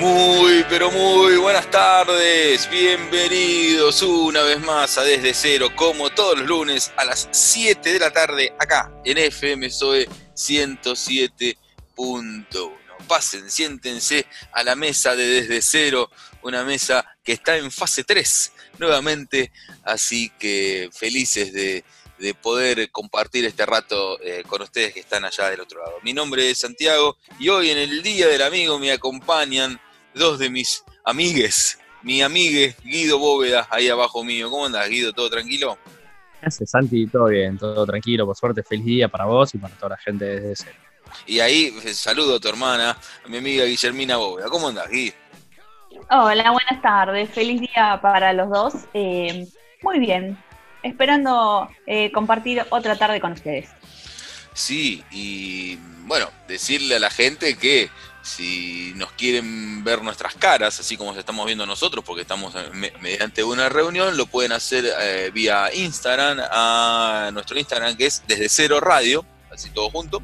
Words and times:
Muy, 0.00 0.64
pero 0.70 0.90
muy 0.90 1.36
buenas 1.36 1.70
tardes. 1.70 2.70
Bienvenidos 2.70 4.00
una 4.00 4.40
vez 4.40 4.58
más 4.58 4.96
a 4.96 5.02
Desde 5.02 5.34
Cero, 5.34 5.68
como 5.76 6.08
todos 6.08 6.38
los 6.38 6.48
lunes 6.48 6.90
a 6.96 7.04
las 7.04 7.28
7 7.30 7.92
de 7.92 7.98
la 7.98 8.10
tarde, 8.10 8.54
acá 8.58 8.90
en 9.04 9.18
FM 9.18 9.68
SOE 9.68 10.08
107.1. 10.34 12.78
Pasen, 13.06 13.50
siéntense 13.50 14.24
a 14.52 14.62
la 14.62 14.74
mesa 14.74 15.14
de 15.14 15.26
Desde 15.26 15.60
Cero, 15.60 16.10
una 16.40 16.64
mesa 16.64 17.04
que 17.22 17.32
está 17.32 17.58
en 17.58 17.70
fase 17.70 18.02
3 18.02 18.52
nuevamente, 18.78 19.52
así 19.84 20.32
que 20.38 20.88
felices 20.94 21.52
de, 21.52 21.84
de 22.18 22.32
poder 22.32 22.90
compartir 22.90 23.44
este 23.44 23.66
rato 23.66 24.18
eh, 24.22 24.44
con 24.46 24.62
ustedes 24.62 24.94
que 24.94 25.00
están 25.00 25.26
allá 25.26 25.50
del 25.50 25.60
otro 25.60 25.84
lado. 25.84 25.98
Mi 26.02 26.14
nombre 26.14 26.48
es 26.48 26.60
Santiago 26.60 27.18
y 27.38 27.50
hoy 27.50 27.68
en 27.68 27.76
el 27.76 28.02
Día 28.02 28.28
del 28.28 28.40
Amigo 28.40 28.78
me 28.78 28.92
acompañan 28.92 29.78
dos 30.14 30.38
de 30.38 30.50
mis 30.50 30.84
amigues. 31.04 31.78
Mi 32.02 32.22
amigue 32.22 32.74
Guido 32.82 33.18
Bóveda, 33.18 33.66
ahí 33.70 33.88
abajo 33.88 34.24
mío. 34.24 34.50
¿Cómo 34.50 34.66
andas, 34.66 34.88
Guido? 34.88 35.12
¿Todo 35.12 35.28
tranquilo? 35.28 35.78
Gracias, 36.40 36.70
Santi, 36.70 37.06
todo 37.06 37.26
bien, 37.26 37.58
todo 37.58 37.84
tranquilo, 37.84 38.24
por 38.24 38.34
suerte, 38.34 38.62
feliz 38.62 38.86
día 38.86 39.08
para 39.08 39.26
vos 39.26 39.54
y 39.54 39.58
para 39.58 39.74
toda 39.74 39.90
la 39.90 39.96
gente 39.98 40.24
desde 40.24 40.56
cero. 40.56 40.78
Y 41.26 41.40
ahí 41.40 41.76
eh, 41.84 41.92
saludo 41.92 42.36
a 42.36 42.40
tu 42.40 42.48
hermana, 42.48 42.96
a 43.24 43.28
mi 43.28 43.36
amiga 43.36 43.64
Guillermina 43.64 44.16
Bóveda. 44.16 44.48
¿Cómo 44.48 44.68
andas, 44.68 44.88
Guido? 44.88 45.14
Hola, 46.08 46.50
buenas 46.50 46.82
tardes. 46.82 47.28
Feliz 47.30 47.60
día 47.60 47.98
para 48.00 48.32
los 48.32 48.48
dos. 48.48 48.74
Eh, 48.94 49.46
muy 49.82 49.98
bien, 49.98 50.38
esperando 50.82 51.68
eh, 51.86 52.10
compartir 52.12 52.64
otra 52.70 52.96
tarde 52.96 53.20
con 53.20 53.32
ustedes. 53.32 53.68
Sí, 54.54 55.04
y 55.10 55.76
bueno, 56.06 56.28
decirle 56.48 56.96
a 56.96 56.98
la 57.00 57.10
gente 57.10 57.56
que 57.56 57.90
si 58.22 58.92
nos 58.96 59.12
quieren 59.12 59.82
ver 59.82 60.02
nuestras 60.02 60.34
caras, 60.34 60.78
así 60.78 60.96
como 60.96 61.14
estamos 61.14 61.46
viendo 61.46 61.64
nosotros, 61.66 62.04
porque 62.04 62.22
estamos 62.22 62.54
mediante 63.00 63.42
una 63.42 63.68
reunión, 63.68 64.16
lo 64.16 64.26
pueden 64.26 64.52
hacer 64.52 64.84
eh, 65.00 65.30
vía 65.32 65.70
Instagram, 65.72 66.38
a 66.50 67.30
nuestro 67.32 67.58
Instagram 67.58 67.96
que 67.96 68.06
es 68.06 68.22
desde 68.26 68.48
cero 68.48 68.80
radio, 68.80 69.24
así 69.50 69.70
todo 69.70 69.90
junto, 69.90 70.22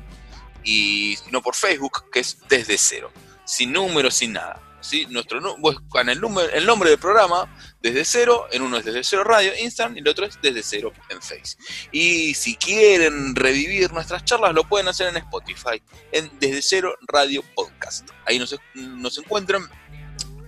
y 0.63 1.17
no 1.31 1.41
por 1.43 1.55
Facebook, 1.55 2.11
que 2.11 2.21
es 2.21 2.39
desde 2.49 2.77
cero, 2.77 3.11
sin 3.45 3.73
número, 3.73 4.11
sin 4.11 4.33
nada. 4.33 4.61
Nuestro, 5.09 5.57
buscan 5.59 6.09
el, 6.09 6.21
número, 6.21 6.49
el 6.51 6.65
nombre 6.65 6.91
del 6.91 6.99
programa 6.99 7.53
desde 7.81 8.05
cero, 8.05 8.47
en 8.53 8.63
uno 8.63 8.79
es 8.79 8.85
desde 8.85 9.03
cero 9.03 9.25
radio, 9.25 9.53
Instagram, 9.61 9.97
y 9.97 10.01
el 10.01 10.09
otro 10.09 10.27
es 10.27 10.39
desde 10.41 10.63
cero 10.63 10.93
en 11.09 11.21
Face. 11.21 11.57
Y 11.93 12.35
si 12.35 12.57
quieren 12.57 13.35
revivir 13.35 13.93
nuestras 13.93 14.25
charlas, 14.25 14.55
lo 14.55 14.65
pueden 14.69 14.89
hacer 14.89 15.09
en 15.09 15.17
Spotify, 15.17 15.83
en 16.13 16.31
desde 16.39 16.63
cero 16.63 16.95
radio 17.07 17.43
podcast. 17.55 18.09
Ahí 18.25 18.39
nos, 18.39 18.55
nos 18.75 19.19
encuentran. 19.19 19.69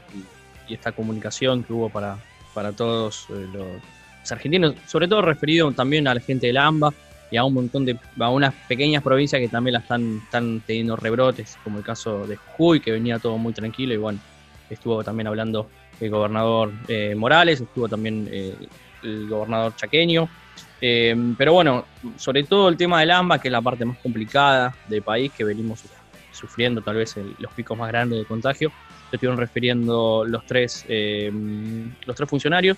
y, 0.69 0.75
esta 0.75 0.91
comunicación 0.91 1.63
que 1.63 1.73
hubo 1.73 1.90
para, 1.90 2.19
para 2.53 2.72
todos 2.72 3.25
eh, 3.31 3.47
los 3.51 4.31
argentinos, 4.31 4.75
sobre 4.85 5.07
todo 5.07 5.23
referido 5.23 5.72
también 5.72 6.07
a 6.07 6.13
la 6.13 6.19
gente 6.19 6.46
del 6.46 6.57
AMBA 6.57 6.94
y 7.31 7.38
a 7.38 7.44
un 7.44 7.56
montón 7.56 7.84
de, 7.84 7.97
a 8.19 8.29
unas 8.29 8.53
pequeñas 8.68 9.01
provincias 9.01 9.41
que 9.41 9.47
también 9.47 9.73
la 9.73 9.79
están, 9.79 10.22
están 10.23 10.62
teniendo 10.68 10.96
rebrotes, 10.96 11.57
como 11.63 11.79
el 11.79 11.84
caso 11.84 12.28
de 12.28 12.35
Jujuy, 12.35 12.79
que 12.79 12.91
venía 12.91 13.17
todo 13.17 13.40
muy 13.40 13.53
tranquilo 13.53 13.91
y 13.96 13.97
bueno, 13.97 14.19
estuvo 14.69 15.03
también 15.03 15.25
hablando 15.25 15.67
el 16.00 16.12
gobernador 16.12 16.72
eh, 16.88 17.16
Morales, 17.16 17.59
estuvo 17.59 17.90
también 17.90 18.29
el 19.02 19.28
gobernador 19.29 19.75
Chaqueño, 19.75 20.29
eh, 20.81 21.16
pero 21.38 21.53
bueno, 21.53 21.85
sobre 22.17 22.43
todo 22.43 22.69
el 22.69 22.77
tema 22.77 22.99
del 22.99 23.11
AMBA, 23.11 23.39
que 23.39 23.47
es 23.47 23.51
la 23.51 23.61
parte 23.61 23.85
más 23.85 23.97
complicada 23.99 24.75
del 24.88 25.01
país, 25.01 25.31
que 25.35 25.43
venimos 25.43 25.83
sufriendo 26.31 26.81
tal 26.81 26.97
vez 26.97 27.16
los 27.39 27.51
picos 27.53 27.77
más 27.77 27.88
grandes 27.89 28.19
de 28.19 28.25
contagio, 28.25 28.71
se 29.09 29.16
estuvieron 29.16 29.39
refiriendo 29.39 30.25
los 30.25 30.45
tres, 30.45 30.85
eh, 30.88 31.31
los 32.05 32.16
tres 32.16 32.29
funcionarios. 32.29 32.77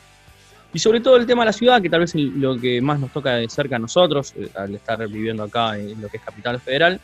Y 0.74 0.80
sobre 0.80 1.00
todo 1.00 1.16
el 1.16 1.26
tema 1.26 1.44
de 1.44 1.48
la 1.48 1.54
ciudad, 1.54 1.82
que 1.82 1.90
tal 1.90 2.02
vez 2.02 2.14
es 2.14 2.22
lo 2.22 2.60
que 2.60 2.82
más 2.82 3.00
nos 3.00 3.12
toca 3.12 3.36
de 3.36 3.50
cerca 3.50 3.78
a 3.78 3.80
nosotros, 3.80 4.34
eh, 4.36 4.50
al 4.56 4.76
estar 4.76 5.06
viviendo 5.08 5.44
acá 5.44 5.78
en 5.78 6.02
lo 6.02 6.08
que 6.10 6.18
es 6.18 6.24
Capital 6.24 6.60
Federal, 6.60 7.00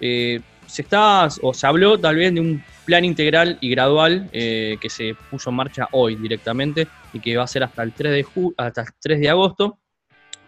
se 0.00 0.82
está 0.82 1.28
o 1.42 1.52
se 1.52 1.66
habló 1.66 1.98
tal 1.98 2.16
vez 2.16 2.32
de 2.32 2.40
un 2.40 2.62
plan 2.84 3.04
integral 3.04 3.58
y 3.60 3.70
gradual 3.70 4.28
que 4.30 4.88
se 4.88 5.16
puso 5.30 5.50
en 5.50 5.56
marcha 5.56 5.88
hoy 5.90 6.14
directamente 6.14 6.86
y 7.12 7.20
que 7.20 7.36
va 7.36 7.44
a 7.44 7.48
ser 7.48 7.64
hasta 7.64 7.82
el 7.82 7.92
3 7.92 8.12
de, 8.12 8.26
hasta 8.56 8.82
el 8.82 8.88
3 9.00 9.20
de 9.20 9.28
agosto 9.28 9.78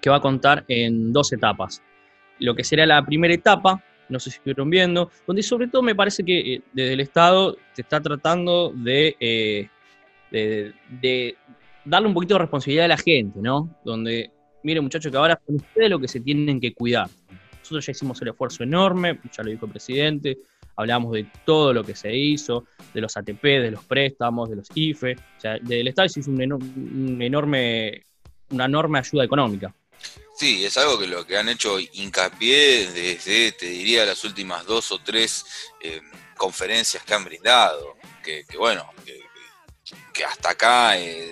que 0.00 0.10
va 0.10 0.16
a 0.16 0.20
contar 0.20 0.64
en 0.68 1.12
dos 1.12 1.32
etapas. 1.32 1.82
Lo 2.38 2.54
que 2.54 2.64
será 2.64 2.86
la 2.86 3.04
primera 3.04 3.34
etapa, 3.34 3.82
no 4.08 4.18
sé 4.18 4.30
si 4.30 4.36
estuvieron 4.36 4.70
viendo, 4.70 5.10
donde 5.26 5.42
sobre 5.42 5.68
todo 5.68 5.82
me 5.82 5.94
parece 5.94 6.24
que 6.24 6.54
eh, 6.54 6.62
desde 6.72 6.94
el 6.94 7.00
Estado 7.00 7.56
se 7.72 7.82
está 7.82 8.00
tratando 8.00 8.74
eh, 8.86 9.68
de, 10.30 11.36
darle 11.84 12.08
un 12.08 12.14
poquito 12.14 12.34
de 12.34 12.40
responsabilidad 12.40 12.86
a 12.86 12.88
la 12.88 12.96
gente, 12.96 13.40
¿no? 13.40 13.76
Donde, 13.84 14.30
miren 14.62 14.82
muchachos, 14.82 15.10
que 15.10 15.18
ahora 15.18 15.40
son 15.46 15.56
ustedes 15.56 15.90
los 15.90 16.00
que 16.00 16.08
se 16.08 16.20
tienen 16.20 16.60
que 16.60 16.74
cuidar. 16.74 17.08
Nosotros 17.58 17.86
ya 17.86 17.92
hicimos 17.92 18.20
el 18.22 18.28
esfuerzo 18.28 18.64
enorme, 18.64 19.20
ya 19.36 19.42
lo 19.42 19.50
dijo 19.50 19.66
el 19.66 19.72
presidente, 19.72 20.38
hablamos 20.76 21.12
de 21.12 21.26
todo 21.44 21.72
lo 21.72 21.84
que 21.84 21.94
se 21.94 22.14
hizo, 22.14 22.64
de 22.94 23.00
los 23.00 23.16
ATP, 23.16 23.42
de 23.42 23.70
los 23.70 23.84
préstamos, 23.84 24.48
de 24.48 24.56
los 24.56 24.68
IFE, 24.74 25.14
o 25.14 25.40
sea, 25.40 25.52
desde 25.58 25.80
el 25.80 25.88
Estado 25.88 26.08
se 26.08 26.20
hizo 26.20 26.30
un, 26.30 27.20
enorme, 27.20 28.02
una 28.50 28.64
enorme 28.64 28.98
ayuda 28.98 29.24
económica. 29.24 29.74
Sí, 30.40 30.64
es 30.64 30.78
algo 30.78 30.98
que 30.98 31.06
lo 31.06 31.26
que 31.26 31.36
han 31.36 31.50
hecho 31.50 31.78
hincapié 31.78 32.90
desde, 32.92 33.52
te 33.52 33.66
diría, 33.66 34.06
las 34.06 34.24
últimas 34.24 34.64
dos 34.64 34.90
o 34.90 34.98
tres 34.98 35.44
eh, 35.82 36.00
conferencias 36.34 37.04
que 37.04 37.12
han 37.12 37.26
brindado, 37.26 37.98
que, 38.24 38.46
bueno, 38.56 38.88
que, 40.14 40.24
hasta 40.24 40.52
acá 40.52 40.96
eh, 40.96 41.30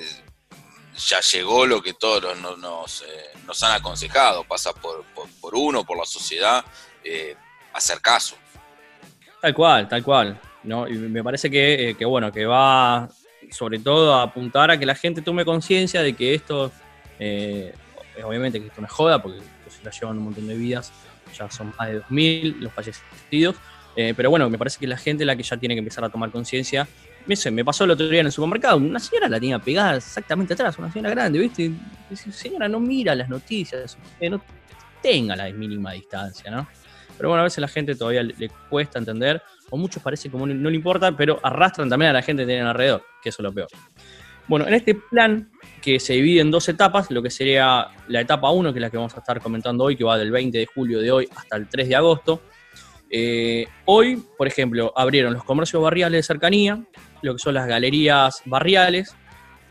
ya 0.98 1.20
llegó 1.20 1.64
lo 1.64 1.80
que 1.80 1.94
todos 1.94 2.38
nos, 2.38 3.00
eh, 3.00 3.38
nos, 3.46 3.62
han 3.62 3.76
aconsejado, 3.76 4.44
pasa 4.44 4.74
por, 4.74 5.02
por, 5.40 5.54
uno, 5.54 5.84
por 5.84 5.96
la 5.96 6.04
sociedad, 6.04 6.62
hacer 7.72 8.02
caso. 8.02 8.36
Tal 9.40 9.54
cual, 9.54 9.88
tal 9.88 10.02
cual. 10.04 10.38
¿no? 10.64 10.86
Y 10.86 10.98
me 10.98 11.24
parece 11.24 11.50
que, 11.50 11.96
que, 11.98 12.04
bueno, 12.04 12.30
que 12.30 12.44
va 12.44 13.08
sobre 13.50 13.78
todo 13.78 14.16
a 14.16 14.24
apuntar 14.24 14.70
a 14.70 14.78
que 14.78 14.84
la 14.84 14.94
gente 14.94 15.22
tome 15.22 15.46
conciencia 15.46 16.02
de 16.02 16.12
que 16.12 16.34
esto 16.34 16.70
obviamente 18.24 18.60
que 18.60 18.66
esto 18.66 18.80
no 18.80 18.86
es 18.86 18.92
joda, 18.92 19.22
porque 19.22 19.40
se 19.68 19.84
la 19.84 19.90
llevan 19.90 20.18
un 20.18 20.24
montón 20.24 20.46
de 20.46 20.56
vidas, 20.56 20.92
ya 21.36 21.50
son 21.50 21.72
más 21.78 21.88
de 21.88 22.02
2.000 22.02 22.56
los 22.60 22.72
fallecidos, 22.72 23.56
eh, 23.96 24.14
pero 24.16 24.30
bueno, 24.30 24.48
me 24.48 24.56
parece 24.56 24.78
que 24.78 24.86
la 24.86 24.96
gente 24.96 25.24
la 25.24 25.34
que 25.34 25.42
ya 25.42 25.56
tiene 25.56 25.74
que 25.74 25.80
empezar 25.80 26.04
a 26.04 26.08
tomar 26.08 26.30
conciencia. 26.30 26.86
Me 27.26 27.64
pasó 27.64 27.84
el 27.84 27.90
otro 27.90 28.08
día 28.08 28.20
en 28.20 28.26
el 28.26 28.32
supermercado, 28.32 28.78
una 28.78 29.00
señora 29.00 29.28
la 29.28 29.38
tenía 29.38 29.58
pegada 29.58 29.96
exactamente 29.96 30.54
atrás, 30.54 30.78
una 30.78 30.90
señora 30.90 31.10
grande, 31.10 31.38
¿viste? 31.38 31.72
Dice, 32.08 32.32
señora, 32.32 32.68
no 32.68 32.80
mira 32.80 33.14
las 33.14 33.28
noticias, 33.28 33.98
no 34.30 34.40
tenga 35.02 35.36
la 35.36 35.50
mínima 35.50 35.92
distancia, 35.92 36.50
¿no? 36.50 36.66
Pero 37.18 37.30
bueno, 37.30 37.40
a 37.40 37.44
veces 37.44 37.58
la 37.58 37.68
gente 37.68 37.96
todavía 37.96 38.22
le, 38.22 38.48
cuesta 38.70 38.98
entender, 38.98 39.42
o 39.68 39.76
muchos 39.76 40.02
parece 40.02 40.30
como 40.30 40.46
no, 40.46 40.54
no, 40.54 40.70
le 40.70 40.76
importa, 40.76 41.14
pero 41.14 41.38
arrastran 41.42 41.90
también 41.90 42.10
a 42.10 42.12
la 42.14 42.22
gente 42.22 42.44
que 42.44 42.46
tienen 42.46 42.66
alrededor, 42.66 43.04
que 43.20 43.28
eso 43.28 43.42
es 43.42 43.44
lo 43.44 43.52
peor. 43.52 43.68
Bueno, 44.48 44.66
en 44.66 44.74
este 44.74 44.94
plan 44.94 45.50
que 45.82 46.00
se 46.00 46.14
divide 46.14 46.40
en 46.40 46.50
dos 46.50 46.68
etapas, 46.68 47.10
lo 47.10 47.22
que 47.22 47.30
sería 47.30 47.88
la 48.08 48.20
etapa 48.22 48.50
1, 48.50 48.72
que 48.72 48.78
es 48.78 48.80
la 48.80 48.90
que 48.90 48.96
vamos 48.96 49.14
a 49.14 49.20
estar 49.20 49.40
comentando 49.40 49.84
hoy, 49.84 49.94
que 49.94 50.04
va 50.04 50.16
del 50.16 50.30
20 50.30 50.56
de 50.56 50.66
julio 50.66 51.00
de 51.00 51.12
hoy 51.12 51.28
hasta 51.36 51.56
el 51.56 51.68
3 51.68 51.88
de 51.88 51.96
agosto, 51.96 52.40
Eh, 53.10 53.66
hoy, 53.86 54.22
por 54.36 54.46
ejemplo, 54.46 54.92
abrieron 54.94 55.32
los 55.32 55.42
comercios 55.42 55.82
barriales 55.82 56.18
de 56.18 56.22
cercanía, 56.22 56.84
lo 57.22 57.32
que 57.34 57.38
son 57.38 57.54
las 57.54 57.66
galerías 57.66 58.42
barriales. 58.44 59.16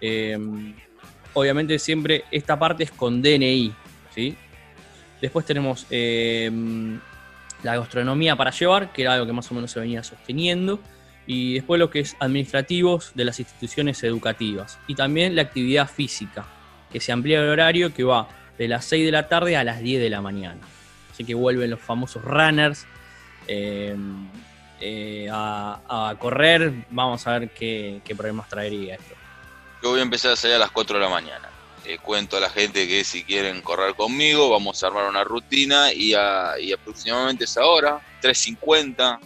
Eh, 0.01 0.37
obviamente 1.33 1.77
siempre 1.77 2.23
esta 2.31 2.57
parte 2.57 2.85
es 2.85 2.91
con 2.91 3.21
DNI, 3.21 3.73
¿sí? 4.13 4.35
Después 5.21 5.45
tenemos 5.45 5.85
eh, 5.91 6.49
la 7.61 7.77
gastronomía 7.77 8.35
para 8.35 8.49
llevar, 8.49 8.91
que 8.91 9.03
era 9.03 9.13
algo 9.13 9.27
que 9.27 9.33
más 9.33 9.51
o 9.51 9.53
menos 9.53 9.69
se 9.69 9.79
venía 9.79 10.03
sosteniendo. 10.03 10.79
Y 11.27 11.55
después 11.55 11.77
lo 11.77 11.89
que 11.89 11.99
es 11.99 12.15
administrativos 12.19 13.11
de 13.13 13.25
las 13.25 13.39
instituciones 13.39 14.01
educativas. 14.03 14.79
Y 14.87 14.95
también 14.95 15.35
la 15.35 15.43
actividad 15.43 15.87
física, 15.87 16.47
que 16.91 16.99
se 16.99 17.11
amplía 17.11 17.41
el 17.41 17.49
horario 17.49 17.93
que 17.93 18.03
va 18.03 18.27
de 18.57 18.67
las 18.67 18.85
6 18.85 19.05
de 19.05 19.11
la 19.11 19.27
tarde 19.27 19.55
a 19.55 19.63
las 19.63 19.81
10 19.81 20.01
de 20.01 20.09
la 20.09 20.21
mañana. 20.21 20.61
Así 21.11 21.25
que 21.25 21.35
vuelven 21.35 21.69
los 21.69 21.81
famosos 21.81 22.23
runners 22.23 22.87
Em, 23.47 24.27
eh, 24.79 25.27
a, 25.31 26.15
correr, 26.19 26.85
vamos 26.91 27.25
a 27.25 27.39
ver 27.39 27.49
qué, 27.49 28.01
problemas 28.15 28.49
traería 28.49 28.95
esto. 28.95 29.15
Yo 29.81 29.91
voy 29.91 29.99
a 29.99 30.03
empezar 30.03 30.31
a 30.31 30.35
salir 30.35 30.55
a 30.55 30.59
las 30.59 30.71
4 30.71 30.97
de 30.97 31.03
la 31.03 31.09
mañana. 31.09 31.49
cuento 32.03 32.35
a 32.35 32.41
la 32.41 32.49
gente 32.49 32.85
que 32.85 33.05
si 33.05 33.23
quieren 33.23 33.61
correr 33.61 33.95
conmigo, 33.95 34.49
vamos 34.49 34.83
a 34.83 34.87
armar 34.87 35.07
una 35.07 35.23
rutina 35.23 35.93
y, 35.93 36.13
aproximadamente 36.13 37.45
esa 37.45 37.65
hora, 37.65 38.01
3.50, 38.21 39.19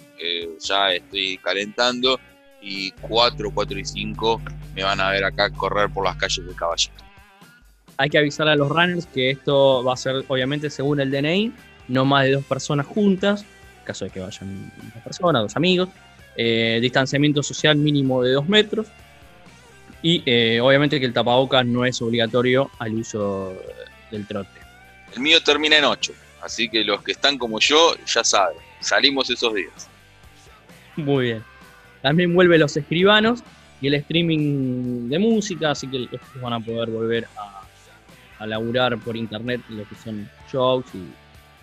ya 0.59 0.93
estoy 0.93 1.37
calentando 1.37 2.19
y 2.61 2.91
4, 2.91 3.51
4 3.51 3.79
y 3.79 3.85
5 3.85 4.41
me 4.75 4.83
van 4.83 4.99
a 4.99 5.09
ver 5.09 5.23
acá 5.23 5.49
correr 5.49 5.89
por 5.89 6.05
las 6.05 6.15
calles 6.15 6.45
de 6.45 6.53
Caballito. 6.53 7.03
Hay 7.97 8.09
que 8.09 8.17
avisar 8.17 8.47
a 8.47 8.55
los 8.55 8.69
runners 8.69 9.05
que 9.07 9.31
esto 9.31 9.83
va 9.83 9.93
a 9.93 9.97
ser 9.97 10.23
obviamente 10.27 10.69
según 10.69 10.99
el 11.01 11.11
DNI, 11.11 11.51
no 11.87 12.05
más 12.05 12.25
de 12.25 12.31
dos 12.31 12.45
personas 12.45 12.85
juntas, 12.85 13.45
caso 13.83 14.05
de 14.05 14.11
que 14.11 14.19
vayan 14.19 14.71
dos 14.93 15.03
personas, 15.03 15.41
dos 15.43 15.55
amigos. 15.55 15.89
Eh, 16.37 16.79
distanciamiento 16.81 17.43
social 17.43 17.75
mínimo 17.75 18.23
de 18.23 18.31
dos 18.31 18.47
metros. 18.47 18.87
Y 20.01 20.23
eh, 20.25 20.59
obviamente 20.61 20.99
que 20.99 21.05
el 21.05 21.13
tapabocas 21.13 21.65
no 21.65 21.85
es 21.85 22.01
obligatorio 22.01 22.71
al 22.79 22.95
uso 22.95 23.53
del 24.09 24.25
trote. 24.25 24.49
El 25.13 25.21
mío 25.21 25.43
termina 25.43 25.77
en 25.77 25.83
8, 25.83 26.13
así 26.41 26.69
que 26.69 26.83
los 26.83 27.03
que 27.03 27.11
están 27.11 27.37
como 27.37 27.59
yo 27.59 27.93
ya 28.07 28.23
saben, 28.23 28.57
salimos 28.79 29.29
esos 29.29 29.53
días. 29.53 29.90
Muy 30.95 31.25
bien. 31.25 31.43
También 32.01 32.33
vuelve 32.33 32.57
los 32.57 32.75
escribanos 32.75 33.43
y 33.79 33.87
el 33.87 33.95
streaming 33.95 35.09
de 35.09 35.19
música, 35.19 35.71
así 35.71 35.87
que 35.87 36.07
van 36.41 36.53
a 36.53 36.59
poder 36.59 36.89
volver 36.89 37.27
a, 37.37 37.61
a 38.43 38.47
laburar 38.47 38.97
por 38.97 39.15
internet 39.15 39.61
lo 39.69 39.87
que 39.87 39.95
son 39.95 40.27
shows 40.51 40.85
y 40.93 41.03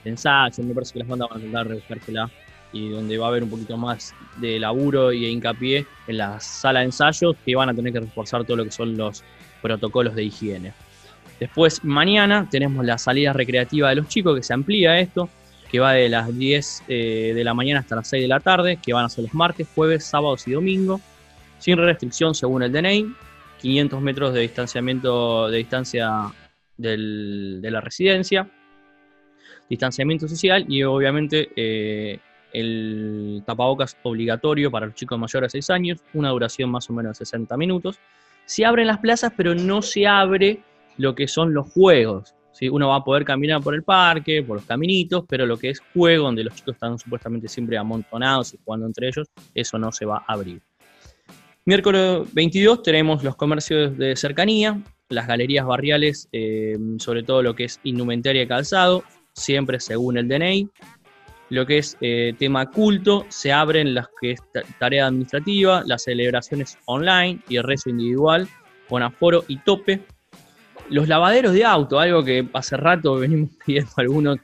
ensayos, 0.09 0.59
me 0.61 0.75
parece 0.75 0.93
que 0.93 0.99
las 1.01 1.09
bandas 1.09 1.29
van 1.29 1.39
a 1.39 1.41
intentar 1.41 1.69
rebuscársela 1.69 2.31
y 2.73 2.91
donde 2.91 3.19
va 3.19 3.27
a 3.27 3.29
haber 3.31 3.43
un 3.43 3.51
poquito 3.51 3.77
más 3.77 4.15
de 4.37 4.59
laburo 4.59 5.13
y 5.13 5.23
de 5.23 5.29
hincapié 5.29 5.87
en 6.07 6.19
la 6.19 6.39
sala 6.41 6.81
de 6.81 6.87
ensayos 6.87 7.35
que 7.45 7.57
van 7.57 7.69
a 7.69 7.75
tener 7.75 7.93
que 7.93 8.01
reforzar 8.01 8.45
todo 8.45 8.59
lo 8.59 8.65
que 8.65 8.71
son 8.71 8.97
los 8.97 9.25
protocolos 9.63 10.15
de 10.15 10.25
higiene. 10.25 10.73
Después, 11.41 11.83
mañana 11.85 12.49
tenemos 12.51 12.85
la 12.85 12.99
salida 12.99 13.33
recreativa 13.33 13.89
de 13.89 13.97
los 13.97 14.09
chicos, 14.09 14.37
que 14.37 14.43
se 14.43 14.53
amplía 14.53 14.99
esto, 14.99 15.29
que 15.71 15.81
va 15.81 15.93
de 15.93 16.09
las 16.09 16.37
10 16.37 16.85
eh, 16.89 17.33
de 17.35 17.45
la 17.45 17.55
mañana 17.55 17.81
hasta 17.81 17.97
las 17.97 18.09
6 18.09 18.23
de 18.23 18.29
la 18.29 18.41
tarde, 18.41 18.79
que 18.83 18.93
van 18.93 19.05
a 19.05 19.09
ser 19.09 19.25
los 19.25 19.35
martes, 19.35 19.69
jueves, 19.75 20.05
sábados 20.05 20.49
y 20.49 20.53
domingos, 20.53 21.01
sin 21.59 21.77
restricción 21.77 22.35
según 22.35 22.63
el 22.63 22.73
DNI, 22.73 23.15
500 23.61 24.01
metros 24.01 24.35
de 24.35 24.41
distanciamiento 24.41 25.49
de 25.49 25.59
distancia 25.59 26.33
de 26.77 27.71
la 27.71 27.81
residencia, 27.81 28.49
distanciamiento 29.69 30.29
social 30.29 30.65
y 30.69 30.83
obviamente 30.85 31.51
eh, 31.57 32.21
el 32.53 33.43
tapabocas 33.45 33.97
obligatorio 34.05 34.71
para 34.71 34.87
los 34.87 34.95
chicos 34.95 35.19
mayores 35.19 35.53
de 35.53 35.63
6 35.63 35.71
años, 35.71 35.99
una 36.15 36.31
duración 36.31 36.71
más 36.71 36.89
o 36.89 36.93
menos 36.93 37.19
de 37.19 37.27
60 37.27 37.57
minutos. 37.57 37.99
Se 38.47 38.65
abren 38.65 38.87
las 38.87 38.99
plazas, 38.99 39.33
pero 39.37 39.55
no 39.55 39.83
se 39.83 40.07
abre 40.07 40.61
lo 40.97 41.15
que 41.15 41.29
son 41.29 41.53
los 41.53 41.71
juegos. 41.71 42.35
¿Sí? 42.53 42.69
Uno 42.69 42.89
va 42.89 42.97
a 42.97 43.05
poder 43.05 43.25
caminar 43.25 43.63
por 43.63 43.75
el 43.75 43.83
parque, 43.83 44.43
por 44.43 44.57
los 44.57 44.67
caminitos, 44.67 45.25
pero 45.29 45.47
lo 45.47 45.57
que 45.57 45.71
es 45.71 45.81
juego, 45.93 46.25
donde 46.25 46.45
los 46.45 46.55
chicos 46.55 46.75
están 46.75 46.99
supuestamente 46.99 47.49
siempre 47.49 47.77
amontonados 47.77 48.55
y 48.55 48.59
jugando 48.65 48.87
entre 48.87 49.09
ellos, 49.09 49.29
eso 49.55 49.79
no 49.79 49.93
se 49.93 50.05
va 50.05 50.25
a 50.27 50.33
abrir. 50.33 50.61
Miércoles 51.65 52.23
22 52.33 52.83
tenemos 52.83 53.23
los 53.23 53.37
comercios 53.37 53.97
de 53.99 54.17
cercanía, 54.17 54.83
las 55.11 55.27
galerías 55.27 55.67
barriales, 55.67 56.29
eh, 56.33 56.79
sobre 56.99 57.23
todo 57.23 57.43
lo 57.43 57.55
que 57.55 57.65
es 57.65 57.81
indumentaria 57.83 58.43
y 58.43 58.49
calzado, 58.49 59.05
siempre 59.35 59.81
según 59.81 60.19
el 60.19 60.29
DNI. 60.29 60.69
Lo 61.51 61.65
que 61.65 61.79
es 61.79 61.97
eh, 62.01 62.35
tema 62.39 62.71
culto, 62.71 63.25
se 63.29 63.53
abren 63.53 63.95
las 63.95 64.07
que 64.21 64.33
es 64.33 64.41
tarea 64.79 65.07
administrativa, 65.07 65.83
las 65.87 66.05
celebraciones 66.05 66.79
online 66.85 67.41
y 67.49 67.57
el 67.57 67.65
rezo 67.65 67.89
individual, 67.89 68.47
con 68.89 69.03
aforo 69.03 69.45
y 69.49 69.59
tope. 69.59 70.03
Los 70.91 71.09
lavaderos 71.09 71.53
de 71.53 71.65
auto, 71.65 71.99
algo 72.01 72.25
que 72.25 72.49
hace 72.53 72.77
rato 72.77 73.17
venimos 73.17 73.51
pidiendo 73.67 73.91
algunos, 73.97 74.39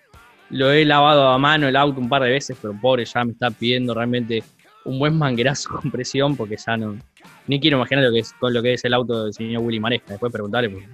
lo 0.51 0.71
he 0.71 0.85
lavado 0.85 1.29
a 1.29 1.39
mano 1.39 1.69
el 1.69 1.77
auto 1.77 2.01
un 2.01 2.09
par 2.09 2.23
de 2.23 2.31
veces, 2.31 2.57
pero 2.61 2.79
pobre, 2.81 3.05
ya 3.05 3.25
me 3.25 3.33
está 3.33 3.51
pidiendo 3.51 3.95
realmente 3.95 4.43
un 4.85 4.99
buen 4.99 5.17
manguerazo 5.17 5.71
con 5.81 5.91
presión, 5.91 6.37
porque 6.37 6.57
ya 6.57 6.77
no, 6.77 6.99
ni 7.47 7.61
quiero 7.61 7.79
imaginar 7.79 8.05
lo 8.05 8.13
que 8.13 8.21
es, 8.21 8.33
con 8.35 8.53
lo 8.53 8.63
que 8.63 8.75
es 8.75 8.85
el 8.85 8.95
auto 8.95 9.25
del 9.25 9.35
señor 9.35 9.63
Willy 9.63 9.81
Maresca, 9.81 10.13
después 10.13 10.33
preguntarle. 10.33 10.71
Porque... 10.71 10.89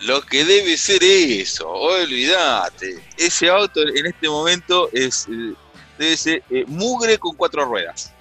Lo 0.00 0.20
que 0.22 0.44
debe 0.44 0.76
ser 0.76 1.02
eso, 1.02 1.68
olvídate. 1.68 3.02
Ese 3.16 3.48
auto 3.48 3.80
en 3.82 4.06
este 4.06 4.28
momento 4.28 4.90
es 4.92 5.26
eh, 5.28 5.54
debe 5.98 6.16
ser 6.16 6.42
eh, 6.50 6.64
mugre 6.66 7.18
con 7.18 7.34
cuatro 7.34 7.64
ruedas. 7.64 8.12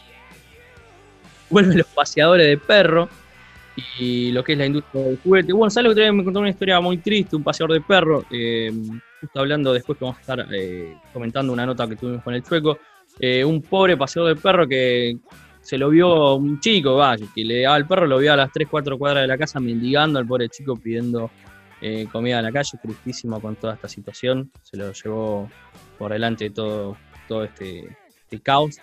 Vuelven 1.50 1.78
los 1.78 1.88
paseadores 1.88 2.48
de 2.48 2.58
perro 2.58 3.10
y 4.00 4.32
lo 4.32 4.44
que 4.44 4.54
es 4.54 4.58
la 4.58 4.66
industria 4.66 5.04
del 5.04 5.20
juguete. 5.20 5.54
Bueno, 5.54 5.70
¿sabes 5.70 5.90
lo 5.90 5.96
que 5.96 6.12
me 6.12 6.24
contó 6.24 6.40
una 6.40 6.50
historia 6.50 6.80
muy 6.80 6.98
triste? 6.98 7.36
Un 7.36 7.44
paseador 7.44 7.74
de 7.74 7.82
perro, 7.82 8.26
eh, 8.32 8.72
justo 9.22 9.40
hablando 9.40 9.74
después 9.74 9.98
que 9.98 10.06
vamos 10.06 10.18
a 10.18 10.22
estar 10.22 10.48
comentando 11.14 11.52
una 11.54 11.66
nota 11.66 11.88
que 11.88 11.96
tuvimos 11.96 12.24
con 12.24 12.34
el 12.34 12.44
chueco. 12.44 12.78
un 13.46 13.62
pobre 13.62 13.98
paseador 13.98 14.36
de 14.36 14.42
perro 14.42 14.68
que 14.68 15.18
se 15.66 15.80
lo 15.80 15.90
vio 15.90 16.36
un 16.36 16.60
chico, 16.60 16.96
vaya, 16.96 17.26
que 17.34 17.44
le 17.44 17.62
daba 17.62 17.76
al 17.76 17.88
perro, 17.88 18.06
lo 18.06 18.20
vio 18.20 18.32
a 18.32 18.36
las 18.36 18.52
3, 18.52 18.68
4 18.70 19.00
cuadras 19.00 19.24
de 19.24 19.28
la 19.28 19.36
casa 19.38 19.60
mendigando 19.60 20.20
al 20.20 20.28
pobre 20.28 20.48
chico 20.48 20.76
pidiendo 20.76 21.32
eh, 21.82 22.08
comida 22.12 22.38
en 22.38 22.46
la 22.46 22.52
calle, 22.52 22.78
tristísimo 22.82 23.42
con 23.42 23.56
toda 23.56 23.74
esta 23.74 23.90
situación, 23.90 24.52
se 24.62 24.78
lo 24.78 24.94
llevó 24.94 25.50
por 25.98 26.12
delante 26.12 26.52
todo, 26.52 26.96
todo 27.28 27.44
este, 27.46 27.98
este, 28.22 28.40
caos, 28.42 28.78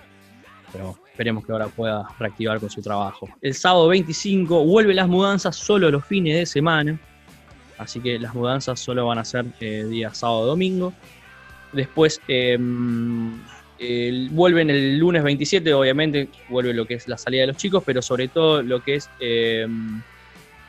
pero 0.73 0.99
esperemos 1.07 1.45
que 1.45 1.53
ahora 1.53 1.69
pueda 1.69 2.09
reactivar 2.19 2.59
con 2.59 2.71
su 2.71 2.81
trabajo. 2.83 3.29
El 3.41 3.55
sábado 3.55 3.89
25 3.89 4.65
vuelve 4.65 4.95
las 4.95 5.09
mudanzas 5.09 5.57
solo 5.57 5.91
los 5.91 6.05
fines 6.05 6.37
de 6.37 6.47
semana, 6.47 6.99
así 7.79 8.01
que 8.01 8.19
las 8.19 8.35
mudanzas 8.35 8.81
solo 8.81 9.07
van 9.07 9.19
a 9.19 9.25
ser 9.25 9.45
eh, 9.61 9.85
día 9.89 10.15
sábado 10.15 10.47
domingo. 10.47 10.93
Después 11.73 12.21
em, 12.29 13.41
vuelven 14.31 14.71
el 14.71 14.99
lunes 14.99 15.23
27, 15.23 15.73
obviamente 15.75 16.29
vuelve 16.49 16.75
lo 16.75 16.87
que 16.87 16.95
es 16.95 17.09
la 17.09 17.19
salida 17.19 17.43
de 17.43 17.47
los 17.49 17.57
chicos, 17.57 17.83
pero 17.85 18.03
sobre 18.03 18.29
todo 18.29 18.63
lo 18.63 18.83
que 18.83 18.97
es 18.97 19.11
em, 19.21 20.03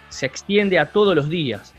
se 0.10 0.26
extiende 0.26 0.80
a 0.80 0.92
todos 0.92 1.16
los 1.16 1.30
días 1.30 1.74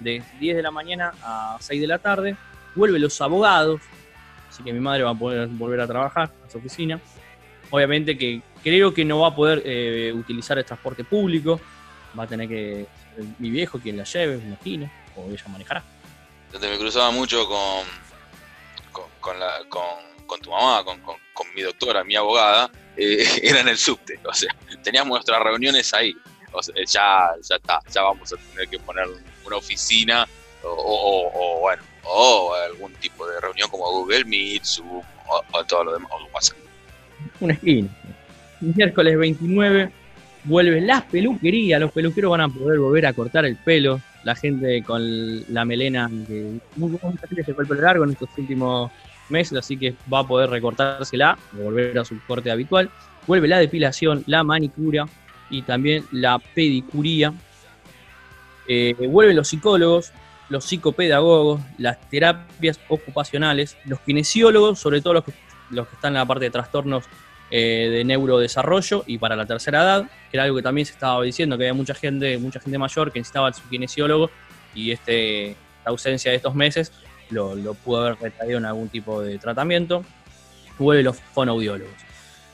de 0.00 0.22
10 0.40 0.56
de 0.56 0.62
la 0.62 0.70
mañana 0.70 1.12
a 1.22 1.56
6 1.60 1.80
de 1.80 1.86
la 1.86 1.98
tarde. 1.98 2.36
Vuelven 2.74 3.02
los 3.02 3.20
abogados, 3.20 3.80
así 4.56 4.64
que 4.64 4.72
mi 4.72 4.80
madre 4.80 5.02
va 5.02 5.10
a 5.10 5.14
poder 5.14 5.48
volver 5.48 5.80
a 5.80 5.86
trabajar 5.86 6.32
a 6.46 6.50
su 6.50 6.56
oficina. 6.56 6.98
Obviamente 7.70 8.16
que 8.16 8.40
creo 8.62 8.94
que 8.94 9.04
no 9.04 9.20
va 9.20 9.28
a 9.28 9.34
poder 9.34 9.62
eh, 9.66 10.12
utilizar 10.14 10.56
el 10.56 10.64
transporte 10.64 11.04
público, 11.04 11.60
va 12.18 12.22
a 12.24 12.26
tener 12.26 12.48
que 12.48 12.86
ser 13.14 13.24
mi 13.38 13.50
viejo 13.50 13.78
quien 13.78 13.98
la 13.98 14.04
lleve, 14.04 14.38
me 14.38 14.44
imagino, 14.44 14.90
o 15.14 15.30
ella 15.30 15.44
manejará. 15.48 15.84
Donde 16.50 16.70
me 16.70 16.78
cruzaba 16.78 17.10
mucho 17.10 17.46
con, 17.46 17.84
con, 20.26 20.40
tu 20.40 20.50
mamá, 20.50 20.82
con, 20.84 21.46
mi 21.54 21.60
doctora, 21.60 22.02
mi 22.02 22.16
abogada, 22.16 22.70
eh, 22.96 23.26
era 23.42 23.60
en 23.60 23.68
el 23.68 23.76
subte, 23.76 24.18
o 24.24 24.32
sea, 24.32 24.56
teníamos 24.82 25.10
nuestras 25.10 25.42
reuniones 25.42 25.92
ahí. 25.92 26.14
O 26.52 26.62
sea, 26.62 26.74
ya, 26.86 27.30
ya 27.42 27.56
está, 27.56 27.80
ya 27.92 28.02
vamos 28.02 28.32
a 28.32 28.36
tener 28.36 28.68
que 28.68 28.78
poner 28.78 29.06
una 29.44 29.56
oficina 29.56 30.26
o, 30.62 31.58
bueno, 31.60 31.82
o 32.08 32.54
algún 32.54 32.92
tipo 32.94 33.26
de 33.26 33.40
reunión 33.40 33.68
como 33.70 33.90
Google 33.90 34.24
Meet, 34.24 34.62
o, 34.88 35.64
todo 35.64 35.84
lo 35.84 35.92
demás, 35.94 36.10
o 36.12 36.34
WhatsApp. 36.34 36.56
Una 37.40 37.54
esquina. 37.54 37.88
Miércoles 38.60 39.18
29 39.18 39.92
vuelve 40.44 40.80
las 40.80 41.02
peluquerías, 41.04 41.80
los 41.80 41.92
peluqueros 41.92 42.30
van 42.30 42.42
a 42.42 42.48
poder 42.48 42.78
volver 42.78 43.06
a 43.06 43.12
cortar 43.12 43.44
el 43.44 43.56
pelo, 43.56 44.00
la 44.24 44.34
gente 44.34 44.82
con 44.82 45.52
la 45.52 45.64
melena, 45.64 46.10
que 46.26 46.58
mucha 46.76 47.26
gente 47.28 47.44
se 47.44 47.54
fue 47.54 47.64
el 47.64 47.68
pelo 47.68 47.82
largo 47.82 48.04
en 48.04 48.10
estos 48.10 48.28
últimos 48.36 48.90
meses, 49.28 49.58
así 49.58 49.76
que 49.76 49.94
va 50.12 50.20
a 50.20 50.26
poder 50.26 50.50
recortársela, 50.50 51.38
volver 51.52 51.98
a 51.98 52.04
su 52.04 52.18
corte 52.26 52.50
habitual. 52.50 52.90
Vuelve 53.26 53.48
la 53.48 53.58
depilación, 53.58 54.22
la 54.26 54.44
manicura 54.44 55.06
y 55.50 55.62
también 55.62 56.04
la 56.12 56.38
pedicuría, 56.38 57.32
eh, 58.68 58.94
vuelven 59.08 59.36
los 59.36 59.48
psicólogos, 59.48 60.12
los 60.48 60.64
psicopedagogos, 60.64 61.60
las 61.78 62.00
terapias 62.08 62.80
ocupacionales, 62.88 63.76
los 63.84 64.00
kinesiólogos, 64.00 64.78
sobre 64.78 65.00
todo 65.00 65.14
los 65.14 65.24
que, 65.24 65.32
están 65.94 66.12
en 66.12 66.14
la 66.14 66.26
parte 66.26 66.44
de 66.44 66.50
trastornos 66.50 67.04
eh, 67.50 67.88
de 67.90 68.04
neurodesarrollo 68.04 69.04
y 69.06 69.18
para 69.18 69.36
la 69.36 69.46
tercera 69.46 69.82
edad, 69.82 70.10
que 70.30 70.36
era 70.36 70.44
algo 70.44 70.56
que 70.56 70.62
también 70.62 70.86
se 70.86 70.92
estaba 70.92 71.22
diciendo, 71.22 71.56
que 71.56 71.64
había 71.64 71.74
mucha 71.74 71.94
gente, 71.94 72.38
mucha 72.38 72.60
gente 72.60 72.78
mayor 72.78 73.12
que 73.12 73.18
necesitaba 73.18 73.52
su 73.52 73.68
kinesiólogo 73.68 74.30
y 74.74 74.92
este, 74.92 75.56
ausencia 75.84 76.30
de 76.30 76.36
estos 76.36 76.54
meses 76.54 76.92
lo, 77.30 77.54
lo 77.54 77.74
pudo 77.74 78.02
haber 78.02 78.18
retraído 78.20 78.58
en 78.58 78.66
algún 78.66 78.88
tipo 78.88 79.20
de 79.22 79.38
tratamiento. 79.38 80.04
Vuelven 80.78 81.06
los 81.06 81.16
fonoaudiólogos. 81.16 81.94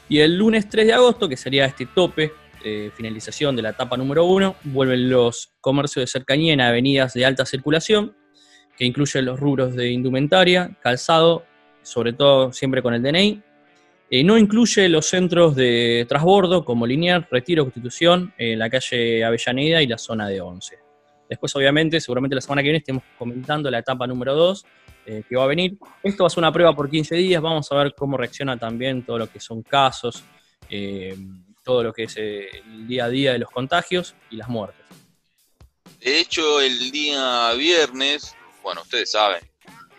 Y 0.09 0.21
el 0.21 0.37
lunes 0.37 0.69
3 0.69 0.87
de 0.87 0.93
agosto, 0.93 1.29
que 1.29 1.37
sería 1.37 1.65
este 1.65 1.87
tope, 1.87 2.33
eh, 2.65 2.91
finalización 2.95 3.57
de 3.57 3.63
la 3.63 3.71
etapa 3.71 3.97
número 3.97 4.25
1, 4.25 4.57
vuelven 4.65 5.11
los 5.11 5.53
comercios 5.61 6.03
de 6.03 6.07
cercanía 6.07 6.53
en 6.53 6.61
avenidas 6.61 7.15
de 7.15 7.25
alta 7.25 7.47
circulación, 7.47 8.15
que 8.77 8.85
incluyen 8.85 9.25
los 9.25 9.39
rubros 9.39 9.75
de 9.75 9.91
indumentaria, 9.91 10.77
calzado, 10.81 11.45
sobre 11.83 12.13
todo 12.13 12.53
siempre 12.53 12.83
con 12.83 12.95
el 12.95 13.03
DNI. 13.03 13.43
Eh, 14.11 14.25
no 14.25 14.37
incluye 14.37 14.89
los 14.89 15.07
centros 15.07 15.57
de 15.57 16.05
transbordo 16.09 16.65
como 16.65 16.87
Linear, 16.87 17.27
Retiro, 17.31 17.65
Constitución, 17.65 18.33
en 18.37 18.59
la 18.59 18.69
calle 18.69 19.25
Avellaneda 19.25 19.83
y 19.83 19.87
la 19.87 19.99
zona 19.99 20.29
de 20.29 20.41
11. 20.41 20.79
Después, 21.29 21.57
obviamente, 21.57 21.99
seguramente 21.99 22.35
la 22.35 22.43
semana 22.43 22.61
que 22.61 22.67
viene 22.67 22.79
estemos 22.79 23.03
comentando 23.19 23.71
la 23.71 23.79
etapa 23.79 24.07
número 24.07 24.35
2, 24.35 24.67
eh, 25.07 25.23
que 25.29 25.35
va 25.35 25.45
a 25.45 25.47
venir. 25.47 25.79
Esto 26.03 26.23
va 26.23 26.27
a 26.29 26.31
ser 26.31 26.39
una 26.41 26.53
prueba 26.53 26.77
por 26.77 26.89
15 26.89 27.17
días, 27.17 27.43
vamos 27.43 27.73
a 27.73 27.75
ver 27.77 27.95
cómo 27.97 28.17
reacciona 28.17 28.57
también 28.57 29.03
todo 29.03 29.19
lo 29.19 29.27
que 29.29 29.41
son 29.41 29.63
casos, 29.63 30.23
eh, 30.69 31.17
todo 31.63 31.83
lo 31.83 31.93
que 31.93 32.05
es 32.05 32.17
eh, 32.17 32.49
el 32.65 32.87
día 32.87 33.05
a 33.05 33.09
día 33.09 33.33
de 33.33 33.39
los 33.39 33.51
contagios 33.51 34.15
y 34.31 34.37
las 34.37 34.49
muertes. 34.49 34.85
De 36.01 36.19
hecho, 36.19 36.61
el 36.61 36.91
día 36.91 37.53
viernes, 37.53 38.35
bueno, 38.63 38.83
ustedes 38.83 39.13
saben, 39.13 39.41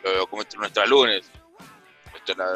lo 0.04 0.28
comento 0.28 0.58
nuestra 0.58 0.86
lunes, 0.86 1.32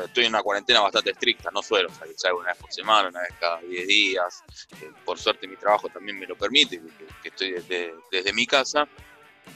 estoy 0.05 0.25
en 0.25 0.29
una 0.29 0.43
cuarentena 0.43 0.81
bastante 0.81 1.11
estricta, 1.11 1.49
no 1.51 1.61
suelo 1.61 1.89
salir, 1.89 2.15
salgo 2.17 2.39
una 2.39 2.49
vez 2.49 2.57
por 2.57 2.71
semana, 2.71 3.09
una 3.09 3.21
vez 3.21 3.33
cada 3.39 3.59
10 3.61 3.87
días, 3.87 4.43
por 5.05 5.19
suerte 5.19 5.47
mi 5.47 5.55
trabajo 5.55 5.89
también 5.89 6.19
me 6.19 6.25
lo 6.25 6.35
permite, 6.37 6.81
que, 7.21 7.29
estoy 7.29 7.51
desde, 7.51 7.93
desde 8.11 8.33
mi 8.33 8.45
casa, 8.45 8.87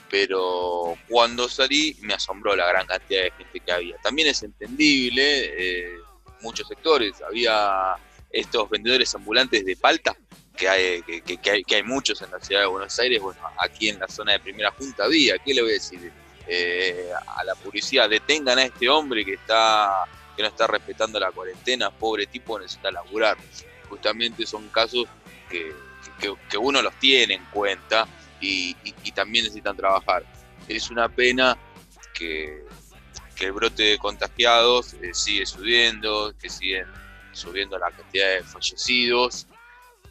pero 0.09 0.97
cuando 1.09 1.47
salí 1.47 1.97
me 2.01 2.13
asombró 2.13 2.55
la 2.55 2.67
gran 2.67 2.85
cantidad 2.85 3.23
de 3.23 3.31
gente 3.31 3.59
que 3.59 3.71
había. 3.71 3.97
También 3.97 4.27
es 4.29 4.43
entendible, 4.43 5.23
eh, 5.23 5.97
muchos 6.41 6.67
sectores, 6.67 7.21
había 7.21 7.95
estos 8.31 8.69
vendedores 8.69 9.13
ambulantes 9.15 9.65
de 9.65 9.75
palta, 9.75 10.15
que 10.55 10.67
hay, 10.67 11.01
que, 11.03 11.37
que 11.37 11.75
hay 11.75 11.83
muchos 11.83 12.21
en 12.21 12.31
la 12.31 12.39
ciudad 12.39 12.61
de 12.61 12.67
Buenos 12.67 12.97
Aires, 12.99 13.21
bueno, 13.21 13.39
aquí 13.57 13.89
en 13.89 13.99
la 13.99 14.07
zona 14.07 14.33
de 14.33 14.39
primera 14.39 14.71
junta 14.71 15.05
había, 15.05 15.37
¿qué 15.39 15.53
le 15.53 15.61
voy 15.61 15.71
a 15.71 15.73
decir? 15.73 16.11
Eh, 16.47 17.09
a 17.27 17.43
la 17.43 17.55
policía, 17.55 18.07
detengan 18.07 18.57
a 18.57 18.63
este 18.63 18.89
hombre 18.89 19.23
que 19.23 19.35
está 19.35 20.05
que 20.35 20.41
no 20.41 20.49
está 20.49 20.65
respetando 20.65 21.19
la 21.19 21.31
cuarentena, 21.31 21.91
pobre 21.91 22.25
tipo 22.25 22.59
necesita 22.59 22.91
laburar. 22.91 23.37
Justamente 23.89 24.45
son 24.45 24.67
casos 24.69 25.05
que, 25.49 25.73
que 26.49 26.57
uno 26.57 26.81
los 26.81 26.93
tiene 26.99 27.35
en 27.35 27.45
cuenta 27.45 28.07
y, 28.41 28.75
también 29.13 29.45
necesitan 29.45 29.77
trabajar. 29.77 30.25
Es 30.67 30.89
una 30.89 31.07
pena 31.07 31.57
que, 32.13 32.63
el 33.39 33.53
brote 33.53 33.81
de 33.81 33.97
contagiados 33.97 34.93
eh, 35.01 35.15
sigue 35.15 35.47
subiendo, 35.47 36.31
que 36.39 36.47
siguen 36.47 36.85
subiendo 37.33 37.77
la 37.77 37.91
cantidad 37.91 38.27
de 38.27 38.43
fallecidos 38.43 39.47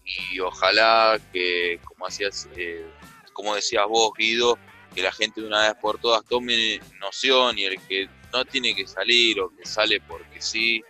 y 0.04 0.40
ojalá 0.40 1.20
que, 1.32 1.80
como, 1.84 2.06
hacías, 2.06 2.48
eh, 2.56 2.86
como 3.32 3.54
decías 3.54 3.86
vos, 3.88 4.12
Guido, 4.16 4.58
que 4.94 5.02
la 5.02 5.12
gente 5.12 5.40
de 5.40 5.46
una 5.46 5.68
vez 5.68 5.74
por 5.80 5.98
todas 6.00 6.24
tome 6.24 6.80
noción 6.98 7.58
y 7.58 7.64
el 7.64 7.80
que 7.86 8.08
no 8.32 8.44
tiene 8.44 8.74
que 8.74 8.86
salir 8.86 9.40
o 9.40 9.50
que 9.56 9.64
sale 9.64 10.00
porque 10.00 10.40
sí, 10.40 10.82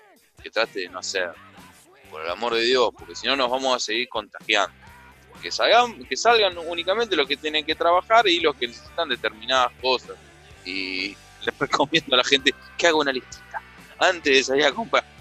que 0.42 0.50
trate 0.50 0.80
de 0.80 0.88
no 0.88 1.00
hacer, 1.00 1.32
por 2.10 2.22
el 2.22 2.30
amor 2.30 2.54
de 2.54 2.62
Dios, 2.62 2.90
porque 2.98 3.14
si 3.14 3.26
no 3.26 3.36
nos 3.36 3.50
vamos 3.50 3.76
a 3.76 3.78
seguir 3.78 4.08
contagiando 4.08 4.74
que 5.40 5.50
salgan, 5.50 6.04
que 6.04 6.16
salgan 6.16 6.56
únicamente 6.58 7.16
los 7.16 7.26
que 7.26 7.36
tienen 7.36 7.64
que 7.64 7.74
trabajar 7.74 8.28
y 8.28 8.40
los 8.40 8.54
que 8.54 8.68
necesitan 8.68 9.08
determinadas 9.08 9.72
cosas. 9.80 10.16
Y 10.64 11.16
les 11.44 11.58
recomiendo 11.58 12.14
a 12.14 12.18
la 12.18 12.24
gente 12.24 12.54
que 12.76 12.86
haga 12.86 12.96
una 12.96 13.12
listita. 13.12 13.59
Antes 14.00 14.34
de 14.34 14.42
salir 14.42 14.64
a 14.64 14.72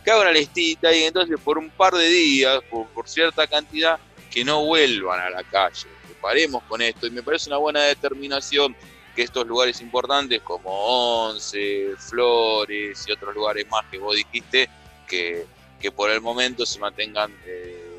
que 0.03 0.11
haga 0.11 0.21
una 0.21 0.31
listita 0.31 0.91
y 0.91 1.03
entonces 1.03 1.37
por 1.43 1.57
un 1.59 1.69
par 1.69 1.93
de 1.93 2.07
días, 2.07 2.59
por, 2.71 3.07
cierta 3.07 3.45
cantidad, 3.45 3.99
que 4.31 4.43
no 4.43 4.65
vuelvan 4.65 5.19
a 5.19 5.29
la 5.29 5.43
calle. 5.43 5.87
Que 6.07 6.13
paremos 6.15 6.63
con 6.63 6.81
esto. 6.81 7.05
Y 7.05 7.11
me 7.11 7.21
parece 7.21 7.49
una 7.49 7.57
buena 7.57 7.81
determinación 7.83 8.75
que 9.15 9.23
estos 9.23 9.45
lugares 9.45 9.81
importantes 9.81 10.41
como 10.41 10.71
Once, 10.71 11.93
Flores 11.97 13.05
y 13.07 13.11
otros 13.11 13.35
lugares 13.35 13.67
más 13.69 13.85
que 13.91 13.99
vos 13.99 14.15
dijiste, 14.15 14.69
que, 15.07 15.45
que 15.79 15.91
por 15.91 16.09
el 16.09 16.21
momento 16.21 16.65
se 16.65 16.79
mantengan... 16.79 17.31
Eh, 17.45 17.89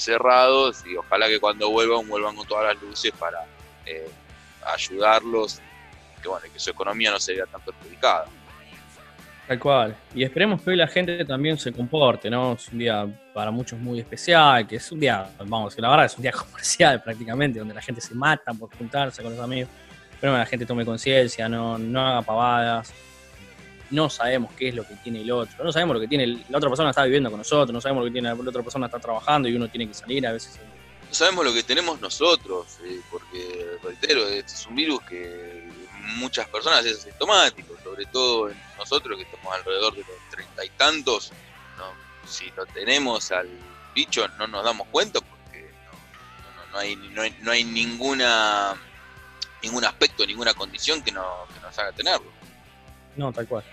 cerrados 0.00 0.82
y 0.86 0.96
ojalá 0.96 1.28
que 1.28 1.38
cuando 1.38 1.70
vuelvan 1.70 2.08
vuelvan 2.08 2.34
con 2.34 2.46
todas 2.46 2.74
las 2.74 2.82
luces 2.82 3.12
para 3.18 3.44
eh, 3.86 4.08
ayudarlos, 4.66 5.60
que 6.22 6.28
bueno, 6.28 6.46
que 6.52 6.58
su 6.58 6.70
economía 6.70 7.10
no 7.10 7.20
se 7.20 7.34
vea 7.34 7.46
tan 7.46 7.60
perjudicada. 7.60 8.26
Tal 9.50 9.58
cual. 9.58 9.96
Y 10.14 10.22
esperemos 10.22 10.62
que 10.62 10.70
hoy 10.70 10.76
la 10.76 10.86
gente 10.86 11.24
también 11.24 11.58
se 11.58 11.72
comporte, 11.72 12.30
¿no? 12.30 12.52
Es 12.52 12.68
un 12.68 12.78
día 12.78 13.04
para 13.34 13.50
muchos 13.50 13.80
muy 13.80 13.98
especial, 13.98 14.64
que 14.64 14.76
es 14.76 14.92
un 14.92 15.00
día, 15.00 15.28
vamos, 15.44 15.74
que 15.74 15.82
la 15.82 15.90
verdad 15.90 16.06
es 16.06 16.16
un 16.16 16.22
día 16.22 16.30
comercial 16.50 17.02
prácticamente, 17.02 17.58
donde 17.58 17.74
la 17.74 17.82
gente 17.82 18.00
se 18.00 18.14
mata 18.14 18.54
por 18.54 18.72
juntarse 18.76 19.24
con 19.24 19.32
los 19.32 19.42
amigos. 19.42 19.68
Pero 20.20 20.38
la 20.38 20.46
gente 20.46 20.64
tome 20.64 20.84
conciencia, 20.84 21.48
no, 21.48 21.76
no 21.78 22.00
haga 22.00 22.22
pavadas, 22.22 22.92
no 23.90 24.08
sabemos 24.08 24.52
qué 24.56 24.68
es 24.68 24.74
lo 24.76 24.86
que 24.86 24.94
tiene 24.94 25.22
el 25.22 25.32
otro, 25.32 25.64
no 25.64 25.72
sabemos 25.72 25.94
lo 25.94 26.00
que 26.00 26.06
tiene 26.06 26.28
la 26.48 26.58
otra 26.58 26.68
persona 26.70 26.90
está 26.90 27.02
viviendo 27.02 27.28
con 27.28 27.38
nosotros, 27.38 27.72
no 27.72 27.80
sabemos 27.80 28.02
lo 28.02 28.06
que 28.06 28.12
tiene 28.12 28.28
la 28.28 28.34
otra 28.36 28.62
persona 28.62 28.86
está 28.86 29.00
trabajando 29.00 29.48
y 29.48 29.56
uno 29.56 29.66
tiene 29.66 29.88
que 29.88 29.94
salir 29.94 30.24
a 30.28 30.32
veces. 30.32 30.60
No 31.08 31.12
sabemos 31.12 31.44
lo 31.44 31.52
que 31.52 31.64
tenemos 31.64 32.00
nosotros, 32.00 32.78
eh, 32.84 33.00
porque 33.10 33.78
reitero, 33.82 34.28
este 34.28 34.52
es 34.52 34.64
un 34.68 34.76
virus 34.76 35.00
que 35.08 35.68
muchas 36.18 36.46
personas 36.48 36.84
es 36.84 36.98
asintomático, 36.98 37.74
sobre 37.82 38.06
todo 38.06 38.48
nosotros 38.90 39.18
que 39.18 39.22
estamos 39.22 39.54
alrededor 39.54 39.92
de 39.94 40.00
los 40.00 40.30
treinta 40.30 40.64
y 40.64 40.68
tantos, 40.70 41.32
si 42.26 42.50
lo 42.56 42.66
tenemos 42.66 43.30
al 43.30 43.48
bicho 43.94 44.26
no 44.38 44.46
nos 44.46 44.64
damos 44.64 44.86
cuenta 44.88 45.20
porque 45.20 45.70
no, 46.72 46.78
hay, 46.78 46.96
no, 47.42 47.50
hay, 47.50 47.64
ninguna 47.64 48.74
ningún 49.62 49.84
aspecto, 49.84 50.26
ninguna 50.26 50.54
condición 50.54 51.02
que, 51.02 51.12
no, 51.12 51.24
que 51.54 51.60
nos 51.60 51.78
haga 51.78 51.92
tenerlo. 51.92 52.30
No, 53.16 53.32
tal 53.32 53.46
cual. 53.46 53.64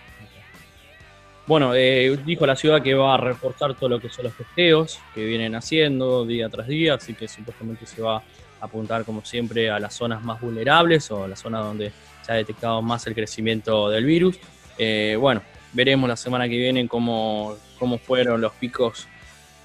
Bueno, 1.46 1.74
eh, 1.74 2.18
dijo 2.26 2.46
la 2.46 2.56
ciudad 2.56 2.82
que 2.82 2.94
va 2.94 3.16
a 3.16 3.18
reforzar 3.18 3.74
todo 3.76 3.90
lo 3.90 4.00
que 4.00 4.10
son 4.10 4.26
los 4.26 4.36
testeos 4.36 5.00
que 5.16 5.26
vienen 5.26 5.56
haciendo 5.56 6.26
día 6.26 6.50
tras 6.50 6.68
día, 6.68 6.96
así 6.96 7.14
que 7.14 7.28
supuestamente 7.28 7.86
se 7.86 8.02
va 8.02 8.18
a 8.18 8.24
apuntar 8.60 9.04
como 9.06 9.24
siempre 9.24 9.70
a 9.70 9.80
las 9.80 9.96
zonas 9.96 10.24
más 10.24 10.42
vulnerables 10.42 11.10
o 11.12 11.24
a 11.24 11.28
las 11.28 11.40
zonas 11.40 11.64
donde 11.64 11.92
se 12.22 12.32
ha 12.32 12.36
detectado 12.36 12.82
más 12.82 13.08
el 13.08 13.16
crecimiento 13.16 13.90
del 13.90 14.06
virus. 14.06 14.38
Eh, 14.78 15.18
bueno, 15.20 15.42
veremos 15.74 16.08
la 16.08 16.16
semana 16.16 16.48
que 16.48 16.58
viene 16.58 16.88
cómo, 16.88 17.58
cómo 17.78 17.98
fueron 17.98 18.42
los 18.42 18.54
picos 18.54 19.08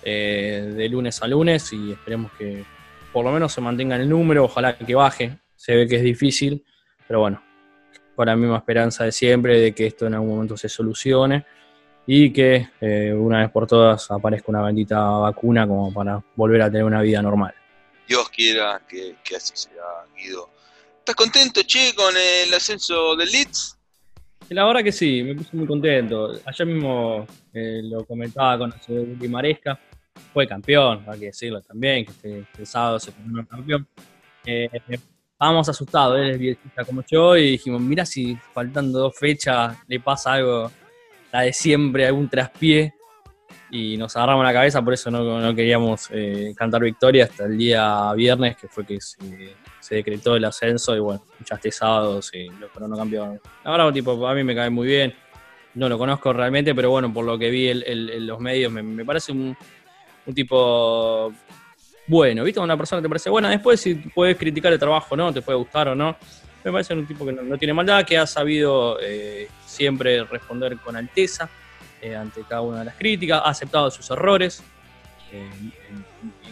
eh, 0.04 0.72
de 0.74 0.88
lunes 0.88 1.22
a 1.22 1.28
lunes 1.28 1.72
y 1.72 1.92
esperemos 1.92 2.32
que 2.32 2.64
por 3.12 3.24
lo 3.24 3.30
menos 3.30 3.52
se 3.52 3.60
mantenga 3.60 3.96
el 3.96 4.08
número, 4.08 4.44
ojalá 4.44 4.76
que 4.76 4.94
baje, 4.94 5.38
se 5.54 5.76
ve 5.76 5.86
que 5.86 5.96
es 5.96 6.02
difícil, 6.02 6.64
pero 7.06 7.20
bueno, 7.20 7.42
con 8.16 8.26
la 8.26 8.34
misma 8.36 8.56
esperanza 8.56 9.04
de 9.04 9.12
siempre 9.12 9.60
de 9.60 9.74
que 9.74 9.86
esto 9.86 10.06
en 10.06 10.14
algún 10.14 10.30
momento 10.30 10.56
se 10.56 10.68
solucione 10.68 11.44
y 12.06 12.32
que 12.32 12.70
eh, 12.80 13.12
una 13.12 13.40
vez 13.40 13.50
por 13.50 13.66
todas 13.66 14.10
aparezca 14.10 14.46
una 14.48 14.62
bendita 14.62 15.00
vacuna 15.00 15.66
como 15.66 15.92
para 15.92 16.22
volver 16.34 16.62
a 16.62 16.70
tener 16.70 16.84
una 16.84 17.00
vida 17.00 17.22
normal. 17.22 17.54
Dios 18.08 18.28
quiera 18.30 18.82
que, 18.88 19.14
así 19.36 19.52
sea, 19.54 19.82
Guido. 20.16 20.50
¿Estás 20.98 21.14
contento, 21.14 21.62
che, 21.62 21.94
con 21.94 22.14
el 22.16 22.52
ascenso 22.54 23.14
del 23.16 23.30
Leeds? 23.30 23.78
La 24.52 24.66
verdad 24.66 24.82
que 24.82 24.92
sí, 24.92 25.22
me 25.22 25.34
puse 25.34 25.56
muy 25.56 25.66
contento. 25.66 26.32
Ayer 26.44 26.66
mismo 26.66 27.26
eh, 27.54 27.80
lo 27.84 28.04
comentaba 28.04 28.58
con 28.58 28.74
el 28.88 29.30
Maresca, 29.30 29.78
fue 30.32 30.46
campeón, 30.46 31.04
hay 31.06 31.20
que 31.20 31.26
decirlo 31.26 31.60
también, 31.62 32.04
que 32.04 32.12
este, 32.12 32.38
este 32.40 32.66
sábado 32.66 32.98
se 32.98 33.12
un 33.24 33.44
campeón. 33.44 33.86
Eh, 34.44 34.68
estábamos 34.88 35.68
asustados, 35.68 36.18
él 36.18 36.30
es 36.30 36.38
viejista 36.38 36.84
como 36.84 37.02
yo, 37.10 37.36
y 37.36 37.52
dijimos, 37.52 37.80
mira 37.80 38.04
si 38.04 38.36
faltando 38.52 38.98
dos 38.98 39.16
fechas 39.18 39.76
le 39.88 40.00
pasa 40.00 40.34
algo 40.34 40.70
la 41.32 41.42
de 41.42 41.52
siempre, 41.52 42.06
algún 42.06 42.28
traspié, 42.28 42.92
y 43.70 43.96
nos 43.96 44.14
agarramos 44.16 44.44
la 44.44 44.52
cabeza, 44.52 44.82
por 44.82 44.92
eso 44.92 45.10
no, 45.10 45.54
queríamos 45.54 46.08
eh, 46.10 46.52
cantar 46.54 46.82
victoria 46.82 47.24
hasta 47.24 47.46
el 47.46 47.56
día 47.56 48.12
viernes, 48.12 48.56
que 48.56 48.68
fue 48.68 48.84
que 48.84 49.00
se, 49.00 49.16
decretó 49.90 50.36
el 50.36 50.44
ascenso, 50.44 50.96
y 50.96 51.00
bueno, 51.00 51.22
escuchaste 51.32 51.70
sábados 51.72 52.30
y 52.34 52.48
pero 52.72 52.88
no 52.88 52.96
cambió. 52.96 53.38
Ahora, 53.64 53.92
tipo, 53.92 54.26
a 54.26 54.34
mí 54.34 54.44
me 54.44 54.54
cae 54.54 54.70
muy 54.70 54.86
bien, 54.86 55.14
no 55.74 55.88
lo 55.88 55.98
conozco 55.98 56.32
realmente, 56.32 56.74
pero 56.74 56.90
bueno, 56.90 57.12
por 57.12 57.24
lo 57.24 57.38
que 57.38 57.50
vi 57.50 57.68
en 57.68 58.26
los 58.26 58.38
medios, 58.40 58.72
me, 58.72 59.04
parece 59.04 59.32
un, 59.32 59.56
tipo 60.34 61.32
bueno, 62.06 62.44
¿viste? 62.44 62.60
Una 62.60 62.76
persona 62.76 63.02
te 63.02 63.08
parece 63.08 63.30
buena, 63.30 63.50
después 63.50 63.80
si 63.80 63.94
puedes 63.94 64.36
criticar 64.36 64.72
el 64.72 64.78
trabajo 64.78 65.16
no, 65.16 65.32
te 65.32 65.42
puede 65.42 65.58
gustar 65.58 65.88
o 65.88 65.94
no, 65.94 66.16
me 66.64 66.70
parece 66.70 66.94
un 66.94 67.06
tipo 67.06 67.24
que 67.24 67.32
no, 67.32 67.58
tiene 67.58 67.74
maldad, 67.74 68.04
que 68.04 68.18
ha 68.18 68.26
sabido 68.26 68.98
eh, 69.00 69.48
siempre 69.66 70.24
responder 70.24 70.76
con 70.78 70.96
alteza 70.96 71.48
eh, 72.00 72.14
ante 72.14 72.42
cada 72.42 72.60
una 72.62 72.80
de 72.80 72.84
las 72.86 72.94
críticas, 72.96 73.42
ha 73.44 73.50
aceptado 73.50 73.90
sus 73.90 74.10
errores 74.10 74.62
en, 75.32 75.72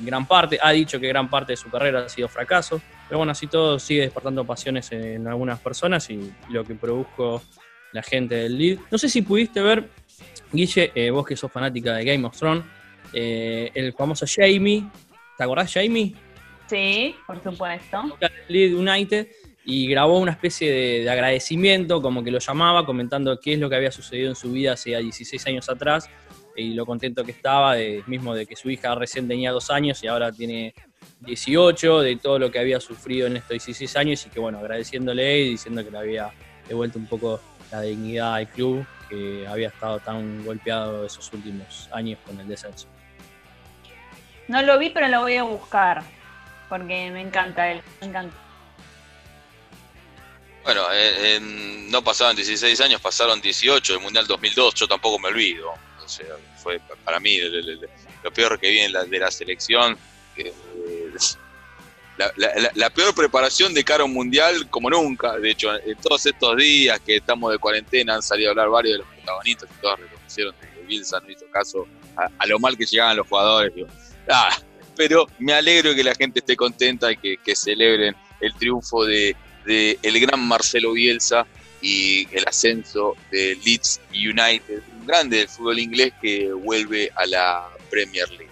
gran 0.04 0.26
parte, 0.26 0.58
ha 0.62 0.70
dicho 0.70 0.98
que 0.98 1.08
gran 1.08 1.28
parte 1.28 1.52
de 1.52 1.56
su 1.56 1.68
carrera 1.68 2.06
ha 2.06 2.08
sido 2.08 2.28
fracaso, 2.28 2.80
pero 3.10 3.18
bueno, 3.18 3.32
así 3.32 3.48
todo 3.48 3.80
sigue 3.80 4.02
despertando 4.02 4.44
pasiones 4.44 4.92
en 4.92 5.26
algunas 5.26 5.58
personas 5.58 6.08
y 6.10 6.32
lo 6.48 6.62
que 6.64 6.76
produjo 6.76 7.42
la 7.92 8.04
gente 8.04 8.36
del 8.36 8.56
lead. 8.56 8.78
No 8.88 8.98
sé 8.98 9.08
si 9.08 9.22
pudiste 9.22 9.60
ver, 9.60 9.88
Guille, 10.52 10.92
eh, 10.94 11.10
vos 11.10 11.26
que 11.26 11.34
sos 11.34 11.50
fanática 11.50 11.92
de 11.96 12.04
Game 12.04 12.24
of 12.24 12.38
Thrones, 12.38 12.64
el 13.12 13.92
famoso 13.94 14.26
Jamie, 14.32 14.84
¿te 15.36 15.42
acordás 15.42 15.74
Jamie? 15.74 16.14
Sí, 16.68 17.16
por 17.26 17.42
supuesto. 17.42 18.16
Lead 18.46 18.74
United 18.74 19.26
y 19.64 19.88
grabó 19.88 20.20
una 20.20 20.30
especie 20.30 21.02
de, 21.02 21.10
agradecimiento, 21.10 22.00
como 22.00 22.22
que 22.22 22.30
lo 22.30 22.38
llamaba, 22.38 22.86
comentando 22.86 23.40
qué 23.40 23.54
es 23.54 23.58
lo 23.58 23.68
que 23.68 23.74
había 23.74 23.90
sucedido 23.90 24.28
en 24.28 24.36
su 24.36 24.52
vida 24.52 24.74
hace 24.74 24.96
16 24.96 25.46
años 25.48 25.68
atrás 25.68 26.08
y 26.56 26.74
lo 26.74 26.86
contento 26.86 27.24
que 27.24 27.32
estaba, 27.32 27.74
de, 27.74 28.02
mismo 28.06 28.34
de 28.34 28.46
que 28.46 28.56
su 28.56 28.70
hija 28.70 28.94
recién 28.94 29.28
tenía 29.28 29.52
dos 29.52 29.70
años 29.70 30.02
y 30.02 30.06
ahora 30.06 30.32
tiene 30.32 30.74
18, 31.20 32.00
de 32.00 32.16
todo 32.16 32.38
lo 32.38 32.50
que 32.50 32.58
había 32.58 32.80
sufrido 32.80 33.26
en 33.26 33.36
estos 33.36 33.50
16 33.50 33.96
años 33.96 34.26
y 34.26 34.30
que 34.30 34.40
bueno, 34.40 34.58
agradeciéndole 34.58 35.40
y 35.40 35.50
diciendo 35.50 35.84
que 35.84 35.90
le 35.90 35.98
había 35.98 36.30
devuelto 36.68 36.98
un 36.98 37.06
poco 37.06 37.40
la 37.70 37.82
dignidad 37.82 38.34
al 38.34 38.48
club 38.48 38.84
que 39.08 39.46
había 39.46 39.68
estado 39.68 39.98
tan 40.00 40.44
golpeado 40.44 41.04
esos 41.04 41.32
últimos 41.32 41.88
años 41.92 42.18
con 42.24 42.38
el 42.40 42.48
descenso. 42.48 42.88
No 44.48 44.62
lo 44.62 44.78
vi, 44.78 44.90
pero 44.90 45.08
lo 45.08 45.20
voy 45.20 45.36
a 45.36 45.42
buscar 45.42 46.02
porque 46.68 47.10
me 47.10 47.20
encanta 47.20 47.70
él, 47.70 47.82
me 48.00 48.06
encanta. 48.06 48.36
Bueno, 50.62 50.82
eh, 50.92 51.38
no 51.40 52.02
pasaron 52.02 52.36
16 52.36 52.80
años, 52.80 53.00
pasaron 53.00 53.40
18, 53.40 53.94
el 53.94 54.00
Mundial 54.00 54.26
2002, 54.26 54.74
yo 54.74 54.88
tampoco 54.88 55.18
me 55.18 55.28
olvido. 55.28 55.72
Fue 56.62 56.80
para 57.04 57.20
mí 57.20 57.38
lo 58.22 58.32
peor 58.32 58.58
que 58.58 58.70
vi 58.70 58.92
de 58.92 59.18
la 59.18 59.30
selección. 59.30 59.96
La, 62.74 62.90
peor 62.90 63.14
preparación 63.14 63.72
de 63.72 63.82
cara 63.82 64.02
a 64.02 64.06
un 64.06 64.12
mundial 64.12 64.68
como 64.68 64.90
nunca. 64.90 65.38
De 65.38 65.50
hecho, 65.50 65.74
en 65.74 65.96
todos 65.96 66.26
estos 66.26 66.56
días 66.56 67.00
que 67.00 67.16
estamos 67.16 67.52
de 67.52 67.58
cuarentena 67.58 68.14
han 68.16 68.22
salido 68.22 68.48
a 68.48 68.52
hablar 68.52 68.68
varios 68.68 68.94
de 68.94 68.98
los 68.98 69.06
protagonistas 69.14 69.70
y 69.70 69.80
todos 69.80 70.00
reconocieron 70.00 70.54
que 70.60 70.82
Bielsa 70.82 71.20
no 71.20 71.30
hizo 71.30 71.46
caso 71.50 71.86
a, 72.16 72.46
lo 72.46 72.58
mal 72.58 72.76
que 72.76 72.84
llegaban 72.84 73.16
los 73.16 73.26
jugadores. 73.26 73.72
ah, 74.28 74.54
pero 74.96 75.26
me 75.38 75.54
alegro 75.54 75.90
de 75.90 75.96
que 75.96 76.04
la 76.04 76.14
gente 76.14 76.40
esté 76.40 76.56
contenta 76.56 77.10
y 77.10 77.16
que, 77.16 77.36
que 77.38 77.56
celebren 77.56 78.14
el 78.40 78.54
triunfo 78.54 79.04
de, 79.04 79.36
el 79.66 80.20
gran 80.20 80.40
Marcelo 80.46 80.92
Bielsa 80.92 81.46
y 81.80 82.28
el 82.34 82.46
ascenso 82.46 83.16
de 83.30 83.56
Leeds 83.64 84.00
United, 84.12 84.82
un 85.00 85.06
grande 85.06 85.38
del 85.38 85.48
fútbol 85.48 85.78
inglés 85.78 86.12
que 86.20 86.52
vuelve 86.52 87.10
a 87.14 87.26
la 87.26 87.68
Premier 87.90 88.28
League. 88.30 88.50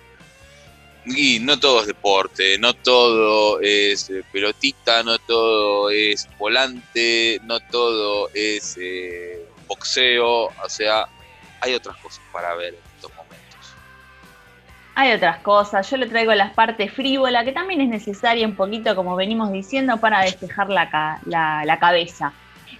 Y 1.07 1.39
no 1.41 1.59
todo 1.59 1.81
es 1.81 1.87
deporte, 1.87 2.59
no 2.59 2.75
todo 2.75 3.61
es 3.61 4.11
eh, 4.11 4.23
pelotita, 4.31 5.03
no 5.03 5.19
todo 5.19 5.91
es 5.91 6.29
volante, 6.39 7.41
no 7.45 7.61
todo 7.61 8.29
es 8.35 8.77
eh, 8.79 9.43
boxeo, 9.67 10.47
o 10.47 10.69
sea, 10.69 11.07
hay 11.61 11.75
otras 11.75 11.97
cosas 11.99 12.21
para 12.33 12.55
ver 12.55 12.75
en 12.75 12.81
estos 12.97 13.11
momentos. 13.15 13.75
Hay 14.95 15.13
otras 15.13 15.39
cosas, 15.39 15.89
yo 15.89 15.97
le 15.97 16.07
traigo 16.07 16.35
la 16.35 16.53
parte 16.53 16.89
frívola, 16.89 17.45
que 17.45 17.53
también 17.53 17.81
es 17.81 17.89
necesaria 17.89 18.47
un 18.47 18.57
poquito, 18.57 18.97
como 18.97 19.15
venimos 19.17 19.53
diciendo, 19.53 19.99
para 19.99 20.23
despejar 20.23 20.69
la, 20.69 21.21
la, 21.25 21.79
cabeza. 21.79 22.33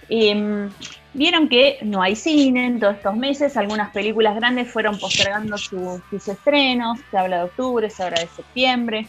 Em, 0.09 0.69
vieron 1.13 1.49
que 1.49 1.79
no 1.83 2.01
hay 2.01 2.15
cine 2.15 2.65
en 2.65 2.79
todos 2.79 2.95
estos 2.95 3.15
meses, 3.15 3.57
algunas 3.57 3.91
películas 3.91 4.35
grandes 4.35 4.71
fueron 4.71 4.97
postergando 4.97 5.57
sus 5.57 6.27
estrenos, 6.27 6.99
se 7.11 7.17
habla 7.17 7.37
de 7.37 7.43
octubre, 7.43 7.89
se 7.89 8.03
habla 8.03 8.19
de 8.19 8.27
septiembre, 8.27 9.07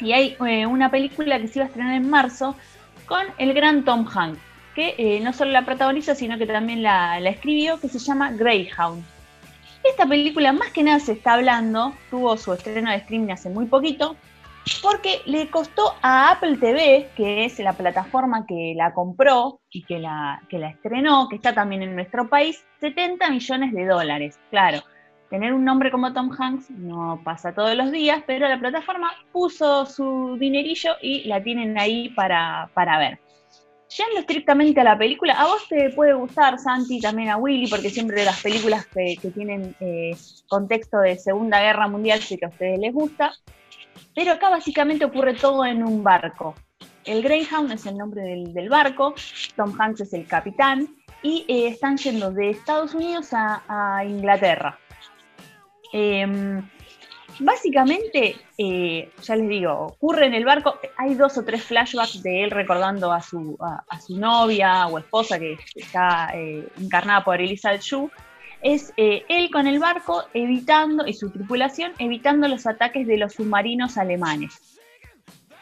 y 0.00 0.12
hay 0.12 0.36
eh, 0.46 0.66
una 0.66 0.90
película 0.90 1.38
que 1.40 1.48
se 1.48 1.58
iba 1.58 1.66
a 1.66 1.68
estrenar 1.68 1.94
en 1.94 2.10
marzo 2.10 2.56
con 3.06 3.24
el 3.38 3.54
gran 3.54 3.84
Tom 3.84 4.06
Hanks, 4.12 4.40
que 4.74 4.94
eh, 4.98 5.20
no 5.20 5.32
solo 5.32 5.52
la 5.52 5.64
protagoniza, 5.64 6.14
sino 6.14 6.36
que 6.38 6.46
también 6.46 6.82
la, 6.82 7.18
escribió, 7.18 7.78
que 7.80 7.88
se 7.88 7.98
llama 7.98 8.32
Greyhound. 8.32 9.04
Esta 9.84 10.06
película 10.06 10.52
más 10.52 10.70
que 10.70 10.82
nada 10.82 10.98
se 10.98 11.12
está 11.12 11.34
hablando, 11.34 11.94
tuvo 12.10 12.36
su 12.36 12.52
estreno 12.52 12.90
de 12.90 12.96
streaming 12.96 13.32
hace 13.32 13.50
muy 13.50 13.66
poquito, 13.66 14.16
porque 14.82 15.20
le 15.26 15.50
costó 15.50 15.94
a 16.02 16.32
Apple 16.32 16.56
TV, 16.56 17.10
que 17.16 17.44
es 17.44 17.58
la 17.58 17.74
plataforma 17.74 18.46
que 18.46 18.74
la 18.76 18.94
compró 18.94 19.60
y 19.70 19.84
que 19.84 19.98
la, 19.98 20.42
que 20.48 20.58
la 20.58 20.70
estrenó, 20.70 21.28
que 21.28 21.36
está 21.36 21.54
también 21.54 21.82
en 21.82 21.94
nuestro 21.94 22.28
país, 22.28 22.64
70 22.80 23.30
millones 23.30 23.72
de 23.72 23.86
dólares. 23.86 24.38
Claro, 24.50 24.82
tener 25.28 25.52
un 25.52 25.64
nombre 25.64 25.90
como 25.90 26.12
Tom 26.12 26.30
Hanks 26.36 26.70
no 26.70 27.20
pasa 27.24 27.52
todos 27.52 27.74
los 27.76 27.90
días, 27.90 28.22
pero 28.26 28.48
la 28.48 28.58
plataforma 28.58 29.12
puso 29.32 29.84
su 29.84 30.36
dinerillo 30.38 30.92
y 31.02 31.24
la 31.24 31.42
tienen 31.42 31.78
ahí 31.78 32.10
para, 32.10 32.70
para 32.74 32.98
ver. 32.98 33.18
Yendo 33.96 34.20
estrictamente 34.20 34.80
a 34.80 34.84
la 34.84 34.98
película, 34.98 35.34
a 35.34 35.46
vos 35.46 35.68
te 35.68 35.90
puede 35.90 36.14
gustar, 36.14 36.58
Santi, 36.58 37.00
también 37.00 37.28
a 37.28 37.36
Willy, 37.36 37.68
porque 37.68 37.90
siempre 37.90 38.24
las 38.24 38.42
películas 38.42 38.86
que, 38.86 39.16
tienen 39.34 39.76
eh, 39.78 40.16
contexto 40.48 40.98
de 40.98 41.16
Segunda 41.16 41.60
Guerra 41.60 41.86
Mundial 41.86 42.20
sí 42.20 42.36
que 42.36 42.46
a 42.46 42.48
ustedes 42.48 42.78
les 42.78 42.92
gusta. 42.92 43.32
Pero 44.14 44.32
acá 44.32 44.50
básicamente 44.50 45.04
ocurre 45.04 45.34
todo 45.34 45.64
en 45.64 45.82
un 45.82 46.02
barco. 46.02 46.54
El 47.04 47.22
Greyhound 47.22 47.72
es 47.72 47.86
el 47.86 47.98
nombre 47.98 48.22
del, 48.22 48.68
barco, 48.68 49.14
Tom 49.56 49.74
Hanks 49.78 50.00
es 50.00 50.12
el 50.14 50.26
capitán, 50.26 50.88
y 51.22 51.44
eh, 51.48 51.68
están 51.68 51.96
yendo 51.96 52.30
de 52.30 52.50
Estados 52.50 52.94
Unidos 52.94 53.28
a, 53.32 54.02
Inglaterra. 54.06 54.78
Em, 55.92 56.62
Básicamente, 57.40 58.36
eh, 58.56 59.10
ya 59.22 59.36
les 59.36 59.48
digo, 59.48 59.72
ocurre 59.72 60.26
en 60.26 60.34
el 60.34 60.44
barco, 60.44 60.78
hay 60.96 61.14
dos 61.14 61.36
o 61.36 61.44
tres 61.44 61.64
flashbacks 61.64 62.22
de 62.22 62.44
él 62.44 62.50
recordando 62.50 63.12
a 63.12 63.20
su, 63.20 63.58
a, 63.60 64.00
su 64.00 64.18
novia 64.18 64.86
o 64.86 64.98
esposa 64.98 65.38
que 65.38 65.58
está 65.74 66.30
eh, 66.34 66.68
encarnada 66.80 67.24
por 67.24 67.40
Elizabeth 67.40 67.82
Shue. 67.82 68.10
Es 68.64 68.92
eh, 68.96 69.24
él 69.28 69.50
con 69.52 69.68
el 69.68 69.78
barco 69.78 70.24
evitando, 70.34 71.06
y 71.06 71.12
su 71.12 71.30
tripulación, 71.30 71.92
evitando 71.98 72.48
los 72.48 72.66
ataques 72.66 73.06
de 73.06 73.16
los 73.16 73.34
submarinos 73.34 73.96
alemanes. 73.96 74.80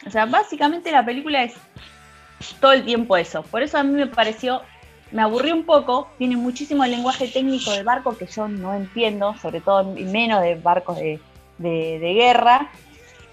O 0.07 0.09
sea, 0.09 0.25
básicamente 0.25 0.91
la 0.91 1.05
película 1.05 1.43
es 1.43 1.53
todo 2.59 2.71
el 2.71 2.83
tiempo 2.83 3.15
eso. 3.15 3.43
Por 3.43 3.61
eso 3.61 3.77
a 3.77 3.83
mí 3.83 3.93
me 3.93 4.07
pareció, 4.07 4.63
me 5.11 5.21
aburrió 5.21 5.53
un 5.53 5.65
poco, 5.65 6.09
tiene 6.17 6.35
muchísimo 6.35 6.83
lenguaje 6.85 7.27
técnico 7.27 7.69
del 7.69 7.83
barco 7.83 8.17
que 8.17 8.25
yo 8.25 8.47
no 8.47 8.73
entiendo, 8.73 9.35
sobre 9.39 9.61
todo 9.61 9.83
menos 9.93 10.41
de 10.41 10.55
barcos 10.55 10.97
de 10.97 11.19
de, 11.57 12.13
guerra. 12.13 12.69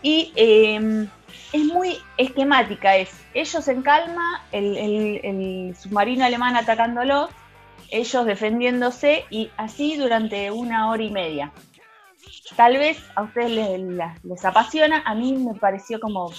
Y 0.02 0.32
em, 0.36 1.08
es 1.52 1.64
muy 1.64 1.98
esquemática, 2.16 2.96
es 2.96 3.10
ellos 3.34 3.68
en 3.68 3.82
calma, 3.82 4.42
el, 4.52 5.74
submarino 5.78 6.24
alemán 6.24 6.56
atacándolo, 6.56 7.28
ellos 7.90 8.26
defendiéndose 8.26 9.24
y 9.30 9.50
así 9.56 9.96
durante 9.96 10.50
una 10.50 10.90
hora 10.90 11.02
y 11.02 11.10
media. 11.10 11.52
Tal 12.56 12.76
vez 12.76 12.98
a 13.14 13.22
ustedes 13.22 13.50
les, 14.22 14.44
apasiona, 14.44 15.02
a 15.06 15.14
mí 15.14 15.32
me 15.32 15.58
pareció 15.58 16.00
como 16.00 16.32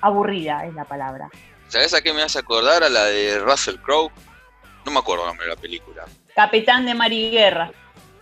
aburrida, 0.00 0.66
es 0.66 0.74
la 0.74 0.84
palabra. 0.84 1.28
¿Sabes 1.68 1.94
a 1.94 2.02
qué 2.02 2.12
me 2.12 2.22
hace 2.22 2.38
acordar? 2.38 2.82
A 2.82 2.88
la 2.88 3.04
de 3.04 3.38
Russell 3.38 3.76
Crowe. 3.76 4.10
No 4.84 4.92
me 4.92 4.98
acuerdo 4.98 5.24
el 5.24 5.28
nombre 5.28 5.46
de 5.46 5.54
la 5.54 5.60
película. 5.60 6.04
Capitán 6.34 6.84
de 6.84 6.94
Mar 6.94 7.12
y 7.12 7.30
Guerra. 7.30 7.70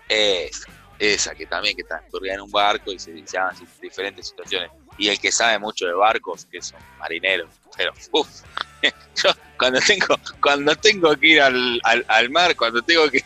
Es, 0.09 0.67
esa 0.99 1.35
que 1.35 1.47
también 1.47 1.75
que 1.75 1.83
está 1.83 2.03
en 2.13 2.41
un 2.41 2.51
barco 2.51 2.93
y 2.93 2.99
se 2.99 3.13
llaman 3.25 3.57
diferentes 3.81 4.29
situaciones. 4.29 4.71
Y 4.99 5.09
el 5.09 5.19
que 5.19 5.33
sabe 5.33 5.59
mucho 5.59 5.87
de 5.87 5.95
barcos, 5.95 6.45
que 6.45 6.59
es 6.59 6.73
un 6.73 6.99
marinero, 6.99 7.49
pero 7.77 7.93
uff, 8.13 8.43
yo 8.83 9.31
cuando 9.61 9.79
tengo, 9.87 10.17
cuando 10.41 10.75
tengo 10.77 11.15
que 11.17 11.27
ir 11.27 11.41
al, 11.43 11.81
al, 11.85 12.31
mar, 12.31 12.57
cuando 12.57 12.81
tengo 12.81 13.09
que, 13.11 13.23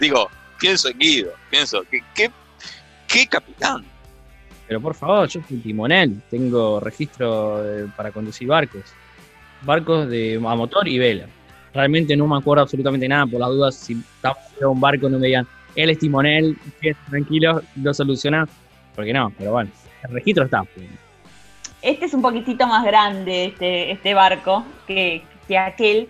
digo, 0.00 0.30
pienso 0.58 0.88
en 0.88 0.98
Guido, 0.98 1.32
pienso, 1.50 1.84
¿qué, 1.90 2.30
qué, 3.06 3.26
capitán? 3.26 3.84
Pero 4.66 4.80
por 4.80 4.94
favor, 4.94 5.28
yo 5.28 5.42
soy 5.46 5.58
timonel, 5.58 6.22
tengo 6.30 6.80
registro 6.80 7.62
para 7.94 8.10
conducir 8.10 8.48
barcos, 8.48 8.84
barcos 9.60 10.08
de 10.08 10.36
a 10.36 10.54
motor 10.54 10.88
y 10.88 10.98
vela. 10.98 11.26
Realmente 11.74 12.16
no 12.16 12.26
me 12.26 12.38
acuerdo 12.38 12.62
absolutamente 12.62 13.06
nada, 13.06 13.26
por 13.26 13.40
las 13.40 13.50
dudas, 13.50 13.74
si 13.74 13.92
estaba 13.92 14.38
en 14.58 14.66
un 14.66 14.80
barco 14.80 15.10
no 15.10 15.18
me 15.18 15.26
digan, 15.26 15.46
él 15.76 15.90
es 15.90 15.98
timonel, 15.98 16.56
tranquilo, 17.10 17.60
lo 17.76 17.92
soluciona. 17.92 18.48
Porque 18.96 19.12
no, 19.12 19.30
pero 19.36 19.52
bueno, 19.52 19.70
el 20.04 20.10
registro 20.10 20.44
está. 20.44 20.64
Este 21.82 22.06
es 22.06 22.14
un 22.14 22.22
poquitito 22.22 22.66
más 22.66 22.84
grande, 22.84 23.46
este, 23.46 23.92
este 23.92 24.14
barco, 24.14 24.64
que, 24.86 25.22
aquel 25.58 26.08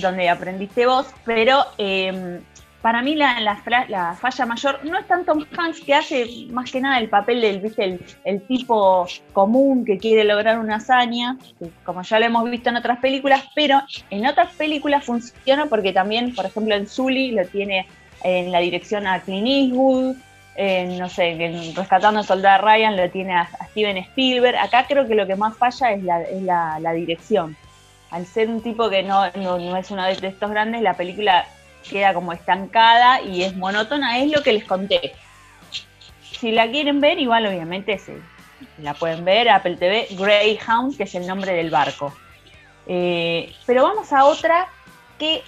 donde 0.00 0.28
aprendiste 0.28 0.86
vos, 0.86 1.06
pero 1.24 1.64
em, 1.78 2.40
para 2.82 3.02
mí 3.02 3.14
la, 3.14 3.40
la, 3.40 4.14
falla 4.14 4.46
mayor 4.46 4.84
no 4.84 4.98
es 4.98 5.06
tanto 5.06 5.32
Tom 5.32 5.44
Hanks 5.56 5.80
que 5.80 5.94
hace 5.94 6.46
más 6.50 6.70
que 6.70 6.80
nada 6.80 6.98
el 6.98 7.08
papel 7.08 7.40
del 7.40 7.60
¿viste? 7.60 7.98
El, 8.24 8.42
tipo 8.42 9.06
común 9.32 9.84
que 9.84 9.98
quiere 9.98 10.24
lograr 10.24 10.58
una 10.58 10.76
hazaña, 10.76 11.38
como 11.84 12.02
ya 12.02 12.18
lo 12.18 12.26
hemos 12.26 12.50
visto 12.50 12.70
en 12.70 12.76
otras 12.76 12.98
películas, 12.98 13.44
pero 13.54 13.82
en 14.10 14.26
otras 14.26 14.54
películas 14.54 15.04
funciona 15.04 15.66
porque 15.66 15.92
también, 15.92 16.34
por 16.34 16.46
ejemplo, 16.46 16.74
en 16.74 16.86
Zully 16.86 17.32
lo 17.32 17.46
tiene 17.46 17.86
en 18.22 18.50
la 18.50 18.60
dirección 18.60 19.06
a 19.06 19.20
Clint 19.20 19.46
Eastwood, 19.46 20.16
en, 20.56 20.98
no 20.98 21.08
sé, 21.08 21.30
en 21.30 21.74
Rescatando 21.74 22.20
al 22.20 22.26
Soldado 22.26 22.64
Ryan 22.64 22.96
lo 22.96 23.08
tiene 23.10 23.34
a, 23.34 23.48
Steven 23.70 23.96
Spielberg. 23.98 24.56
Acá 24.56 24.84
creo 24.86 25.06
que 25.06 25.14
lo 25.14 25.26
que 25.26 25.36
más 25.36 25.56
falla 25.56 25.92
es 25.92 26.02
la, 26.02 26.22
es 26.22 26.42
la, 26.42 26.92
dirección. 26.92 27.56
Al 28.10 28.26
ser 28.26 28.48
un 28.48 28.62
tipo 28.62 28.90
que 28.90 29.02
no, 29.02 29.30
no, 29.32 29.58
no 29.58 29.76
es 29.76 29.90
uno 29.90 30.04
de 30.04 30.26
estos 30.26 30.50
grandes, 30.50 30.82
la 30.82 30.94
película 30.94 31.46
queda 31.88 32.12
como 32.12 32.32
estancada 32.32 33.20
y 33.22 33.42
es 33.42 33.56
monótona, 33.56 34.18
es 34.18 34.30
lo 34.30 34.42
que 34.42 34.52
les 34.52 34.64
conté. 34.64 35.14
Si 36.22 36.50
la 36.52 36.70
quieren 36.70 37.00
ver, 37.00 37.18
igual 37.18 37.46
obviamente 37.46 37.98
se, 37.98 38.18
la 38.78 38.94
pueden 38.94 39.24
ver, 39.24 39.48
Apple 39.48 39.76
TV, 39.76 40.08
Greyhound, 40.10 40.96
que 40.96 41.04
es 41.04 41.14
el 41.14 41.26
nombre 41.26 41.52
del 41.52 41.70
barco. 41.70 42.12
Eh, 42.86 43.52
pero 43.66 43.82
vamos 43.84 44.12
a 44.12 44.24
otra 44.24 44.68
que 45.18 45.42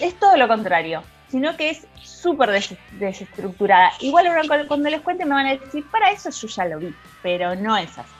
es 0.00 0.18
todo 0.18 0.36
lo 0.36 0.48
contrario, 0.48 1.02
sino 1.28 1.56
que 1.56 1.70
es 1.70 1.86
súper 2.02 2.50
desestructurada. 2.92 3.92
Igual 4.00 4.26
cuando 4.66 4.88
les 4.88 5.00
cuente 5.02 5.24
me 5.24 5.34
van 5.34 5.46
a 5.46 5.56
decir, 5.56 5.84
para 5.90 6.10
eso 6.10 6.30
yo 6.30 6.48
ya 6.48 6.64
lo 6.64 6.78
vi, 6.78 6.94
pero 7.22 7.54
no 7.54 7.76
es 7.76 7.96
así. 7.98 8.10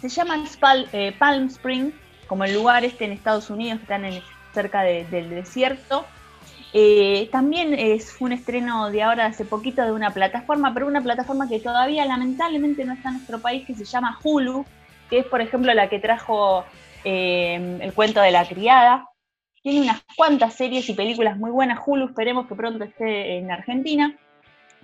Se 0.00 0.08
llama 0.08 0.44
eh, 0.92 1.14
Palm 1.18 1.46
Spring, 1.46 1.92
como 2.28 2.44
el 2.44 2.54
lugar 2.54 2.84
este 2.84 3.04
en 3.06 3.12
Estados 3.12 3.50
Unidos, 3.50 3.78
que 3.78 3.82
están 3.84 4.04
cerca 4.54 4.82
del 4.82 5.30
desierto. 5.30 6.06
Eh, 6.74 7.28
también 7.32 7.72
es, 7.72 8.14
un 8.20 8.32
estreno 8.32 8.90
de 8.90 9.02
ahora, 9.02 9.26
hace 9.26 9.44
poquito, 9.44 9.82
de 9.82 9.92
una 9.92 10.10
plataforma, 10.10 10.74
pero 10.74 10.86
una 10.86 11.02
plataforma 11.02 11.48
que 11.48 11.60
todavía 11.60 12.04
lamentablemente 12.04 12.84
no 12.84 12.92
está 12.92 13.08
en 13.08 13.16
nuestro 13.16 13.40
país, 13.40 13.66
que 13.66 13.74
se 13.74 13.84
llama 13.84 14.18
Hulu, 14.22 14.66
que 15.08 15.20
es, 15.20 15.26
por 15.26 15.40
ejemplo, 15.40 15.72
la 15.72 15.88
que 15.88 15.98
trajo 15.98 16.64
eh, 17.04 17.78
El 17.80 17.92
cuento 17.94 18.20
de 18.20 18.30
la 18.30 18.46
criada. 18.46 19.08
Tiene 19.62 19.80
unas 19.80 20.02
cuantas 20.16 20.54
series 20.54 20.88
y 20.88 20.94
películas 20.94 21.36
muy 21.36 21.50
buenas. 21.50 21.80
Hulu, 21.84 22.06
esperemos 22.06 22.46
que 22.46 22.54
pronto 22.54 22.84
esté 22.84 23.38
en 23.38 23.50
Argentina. 23.50 24.14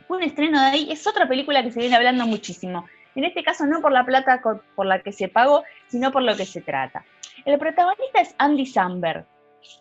Un 0.09 0.23
estreno 0.23 0.61
de 0.61 0.67
ahí, 0.67 0.89
es 0.91 1.07
otra 1.07 1.29
película 1.29 1.63
que 1.63 1.71
se 1.71 1.81
viene 1.81 1.97
hablando 1.97 2.27
muchísimo. 2.27 2.87
En 3.15 3.25
este 3.25 3.43
caso, 3.43 3.67
no 3.67 3.81
por 3.81 3.93
la 3.93 4.05
plata 4.05 4.41
por 4.75 4.87
la 4.87 5.03
que 5.03 5.13
se 5.13 5.29
pagó, 5.29 5.63
sino 5.87 6.13
por 6.13 6.23
lo 6.23 6.37
que 6.37 6.47
se 6.47 6.61
trata. 6.61 7.05
El 7.45 7.59
protagonista 7.59 8.21
es 8.21 8.35
Andy 8.39 8.67
Samberg 8.67 9.27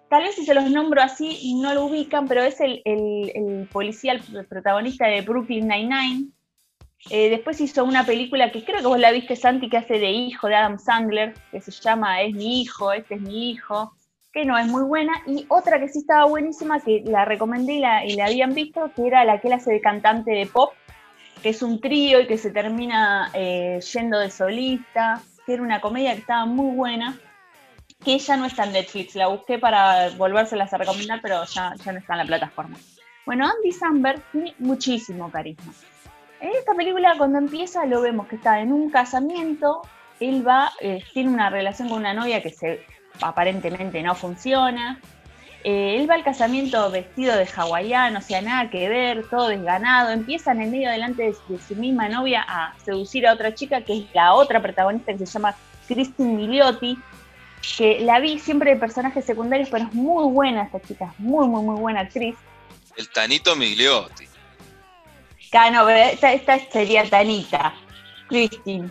tal 0.10 0.24
vez 0.24 0.36
si 0.36 0.46
se 0.46 0.54
los 0.54 0.70
nombro 0.70 1.02
así 1.02 1.54
no 1.56 1.74
lo 1.74 1.86
ubican, 1.86 2.28
pero 2.28 2.44
es 2.44 2.60
el, 2.62 2.82
el, 2.86 3.68
policía, 3.72 4.14
el 4.14 4.46
protagonista 4.46 5.08
de 5.08 5.22
Brooklyn 5.22 5.68
Nine-Nine. 5.68 6.28
Eh, 7.10 7.30
después 7.30 7.60
hizo 7.60 7.84
una 7.84 8.06
película 8.06 8.52
que 8.52 8.64
creo 8.64 8.80
que 8.80 8.88
vos 8.88 9.00
la 9.00 9.12
viste, 9.12 9.36
Santi, 9.36 9.70
que 9.70 9.78
hace 9.78 10.00
de 10.00 10.10
hijo 10.12 10.48
de 10.48 10.56
Adam 10.56 10.80
Sandler, 10.80 11.34
que 11.52 11.60
se 11.60 11.72
llama 11.72 12.22
Es 12.22 12.34
mi 12.34 12.62
hijo, 12.62 12.94
este 12.94 13.16
es 13.16 13.22
mi 13.22 13.52
hijo, 13.52 13.94
que 14.32 14.46
no 14.46 14.58
es 14.58 14.68
muy 14.68 14.84
buena. 14.84 15.12
Y 15.28 15.46
otra 15.50 15.80
que 15.80 15.90
sí 15.90 16.00
estaba 16.00 16.26
buenísima, 16.26 16.80
que 16.80 17.04
la 17.06 17.26
recomendé 17.26 17.74
y 17.74 17.80
la, 17.80 18.06
y 18.06 18.16
la 18.16 18.28
habían 18.28 18.54
visto, 18.54 18.90
que 18.96 19.06
era 19.06 19.26
la 19.26 19.42
que 19.42 19.48
él 19.48 19.54
hace 19.54 19.74
de 19.74 19.82
cantante 19.82 20.32
de 20.32 20.46
pop, 20.46 20.74
que 21.44 21.50
es 21.50 21.62
un 21.62 21.80
trío 21.80 22.22
y 22.22 22.28
que 22.28 22.38
se 22.38 22.50
termina 22.50 23.30
eh, 23.34 23.80
yendo 23.94 24.18
de 24.18 24.32
solista, 24.32 25.22
que 25.46 25.54
era 25.54 25.62
una 25.62 25.82
comedia 25.82 26.14
que 26.14 26.22
estaba 26.22 26.46
muy 26.46 26.76
buena 26.76 27.20
que 28.04 28.18
ya 28.18 28.38
no 28.38 28.46
está 28.46 28.66
en 28.66 28.74
Netflix. 28.74 29.16
La 29.16 29.28
busqué 29.28 29.60
para 29.60 30.10
volvérselas 30.12 30.74
a 30.74 30.78
recomendar, 30.78 31.20
pero 31.22 31.44
ya, 31.46 31.74
ya 31.84 31.92
no 31.92 32.00
está 32.00 32.14
en 32.14 32.20
la 32.20 32.26
plataforma. 32.26 32.78
Bueno, 33.26 33.46
Andy 33.46 33.72
Samberg 33.72 34.22
tiene 34.32 34.54
muchísimo 34.60 35.32
carisma. 35.32 35.74
En 36.42 36.50
esta 36.50 36.74
película, 36.74 37.16
cuando 37.18 37.38
empieza, 37.38 37.86
lo 37.86 38.02
vemos 38.02 38.28
que 38.28 38.36
está 38.36 38.60
en 38.60 38.74
un 38.74 38.90
casamiento. 38.90 39.82
Él 40.20 40.46
va, 40.46 40.72
eh, 40.82 41.04
tiene 41.14 41.30
una 41.30 41.50
relación 41.50 41.88
con 41.88 42.00
una 42.00 42.14
novia 42.14 42.42
que 42.42 42.50
se, 42.50 42.86
aparentemente 43.22 44.02
no 44.04 44.16
funciona. 44.16 45.00
Eh, 45.64 45.98
él 45.98 46.10
va 46.10 46.16
al 46.16 46.24
casamiento 46.24 46.92
vestido 46.92 47.38
de 47.38 47.48
hawaiano, 47.56 48.20
o 48.20 48.22
sea, 48.22 48.42
nada 48.42 48.70
que 48.70 48.90
ver, 48.90 49.30
todo 49.30 49.48
desganado. 49.48 50.12
Empieza 50.12 50.52
en 50.52 50.62
el 50.62 50.72
medio 50.72 50.90
delante 50.90 51.24
de, 51.24 51.36
de, 51.48 51.60
su 51.60 51.76
misma 51.76 52.10
novia 52.10 52.46
a 52.48 52.74
seducir 52.84 53.26
a 53.26 53.34
otra 53.34 53.54
chica, 53.54 53.82
que 53.82 54.00
es 54.00 54.06
la 54.14 54.34
otra 54.34 54.62
protagonista 54.62 55.14
que 55.14 55.20
se 55.20 55.26
llama 55.26 55.56
Christine 55.88 56.34
Miliotti, 56.34 56.98
que 57.78 58.00
la 58.02 58.20
vi 58.20 58.40
siempre 58.40 58.72
de 58.72 58.80
personajes 58.80 59.24
secundarios, 59.24 59.70
pero 59.70 59.86
es 59.86 59.94
muy 59.94 60.30
buena 60.32 60.64
esta 60.64 60.82
chica, 60.82 61.14
muy, 61.18 61.48
muy, 61.48 61.64
muy 61.64 61.80
buena 61.80 62.02
actriz. 62.02 62.36
El 62.98 63.10
Tanito 63.10 63.56
Migliotti. 63.56 64.26
Cano, 65.50 65.88
esta, 65.88 66.34
esta 66.34 66.60
sería 66.72 67.10
Tanita, 67.10 67.74
Christine. 68.28 68.90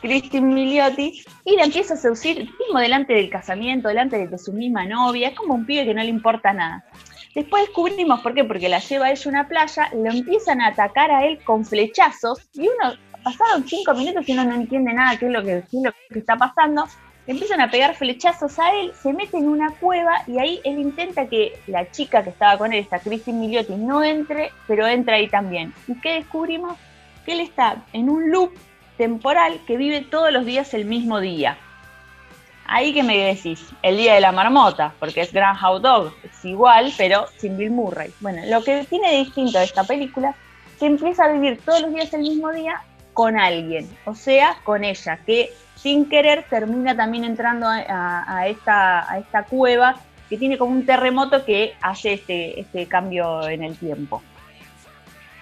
Christine 0.00 0.54
Migliotti, 0.54 1.24
y 1.44 1.56
la 1.56 1.64
empieza 1.64 1.94
a 1.94 1.96
seducir 1.96 2.48
mismo 2.58 2.78
delante 2.78 3.14
del 3.14 3.30
casamiento, 3.30 3.88
delante 3.88 4.26
de 4.26 4.38
su 4.38 4.52
misma 4.52 4.84
novia, 4.86 5.28
es 5.28 5.36
como 5.36 5.54
un 5.54 5.66
pibe 5.66 5.84
que 5.84 5.94
no 5.94 6.02
le 6.02 6.08
importa 6.08 6.52
nada. 6.52 6.84
Después 7.34 7.66
descubrimos 7.66 8.20
por 8.20 8.34
qué, 8.34 8.44
porque 8.44 8.68
la 8.68 8.78
lleva 8.78 9.06
a 9.06 9.10
ella 9.10 9.22
a 9.24 9.28
una 9.28 9.48
playa, 9.48 9.90
lo 9.94 10.10
empiezan 10.10 10.60
a 10.60 10.68
atacar 10.68 11.10
a 11.10 11.26
él 11.26 11.38
con 11.44 11.64
flechazos, 11.64 12.48
y 12.54 12.62
uno, 12.62 12.94
pasaron 13.22 13.66
cinco 13.66 13.92
minutos 13.94 14.28
y 14.28 14.32
uno 14.32 14.44
no 14.44 14.54
entiende 14.54 14.92
nada 14.92 15.18
qué 15.18 15.26
es 15.26 15.32
lo 15.32 15.42
que, 15.42 15.62
qué 15.70 15.78
lo 15.82 15.92
que 16.10 16.18
está 16.18 16.36
pasando, 16.36 16.86
empiezan 17.26 17.60
a 17.60 17.70
pegar 17.70 17.94
flechazos 17.94 18.58
a 18.58 18.72
él, 18.72 18.92
se 19.02 19.12
mete 19.12 19.36
en 19.36 19.48
una 19.48 19.70
cueva 19.72 20.22
y 20.26 20.38
ahí 20.38 20.60
él 20.64 20.78
intenta 20.78 21.26
que 21.26 21.58
la 21.66 21.90
chica 21.90 22.22
que 22.22 22.30
estaba 22.30 22.56
con 22.56 22.72
él, 22.72 22.80
esta 22.80 23.00
Christine 23.00 23.38
Miliotti, 23.38 23.74
no 23.74 24.02
entre, 24.04 24.52
pero 24.66 24.86
entra 24.86 25.16
ahí 25.16 25.28
también. 25.28 25.74
¿Y 25.88 25.94
qué 26.00 26.14
descubrimos? 26.14 26.76
Que 27.24 27.32
él 27.32 27.40
está 27.40 27.84
en 27.92 28.08
un 28.08 28.30
loop 28.30 28.52
temporal 28.96 29.60
que 29.66 29.76
vive 29.76 30.02
todos 30.02 30.32
los 30.32 30.44
días 30.44 30.74
el 30.74 30.84
mismo 30.84 31.20
día. 31.20 31.58
Ahí 32.68 32.92
que 32.92 33.02
me 33.02 33.16
decís, 33.16 33.64
el 33.82 33.96
día 33.96 34.14
de 34.14 34.20
la 34.20 34.32
marmota, 34.32 34.92
porque 34.98 35.20
es 35.20 35.32
Grand 35.32 35.58
Hot 35.58 35.82
Dog, 35.82 36.12
es 36.24 36.44
igual, 36.44 36.92
pero 36.96 37.26
sin 37.36 37.56
Bill 37.56 37.70
Murray. 37.70 38.12
Bueno, 38.20 38.42
lo 38.46 38.62
que 38.64 38.84
tiene 38.84 39.18
distinto 39.18 39.58
de 39.58 39.64
esta 39.64 39.84
película, 39.84 40.34
que 40.80 40.86
empieza 40.86 41.24
a 41.24 41.28
vivir 41.28 41.60
todos 41.64 41.82
los 41.82 41.94
días 41.94 42.12
el 42.12 42.22
mismo 42.22 42.50
día 42.50 42.82
con 43.12 43.38
alguien, 43.38 43.88
o 44.04 44.14
sea, 44.14 44.58
con 44.64 44.84
ella, 44.84 45.18
que 45.24 45.52
sin 45.76 46.08
querer 46.08 46.44
termina 46.50 46.96
también 46.96 47.24
entrando 47.24 47.66
a, 47.68 48.46
esta, 48.48 49.10
a 49.10 49.18
esta 49.18 49.44
cueva 49.44 49.96
que 50.28 50.36
tiene 50.36 50.58
como 50.58 50.72
un 50.72 50.84
terremoto 50.84 51.44
que 51.44 51.74
hace 51.80 52.14
este, 52.14 52.60
este 52.60 52.86
cambio 52.86 53.48
en 53.48 53.62
el 53.62 53.76
tiempo. 53.78 54.22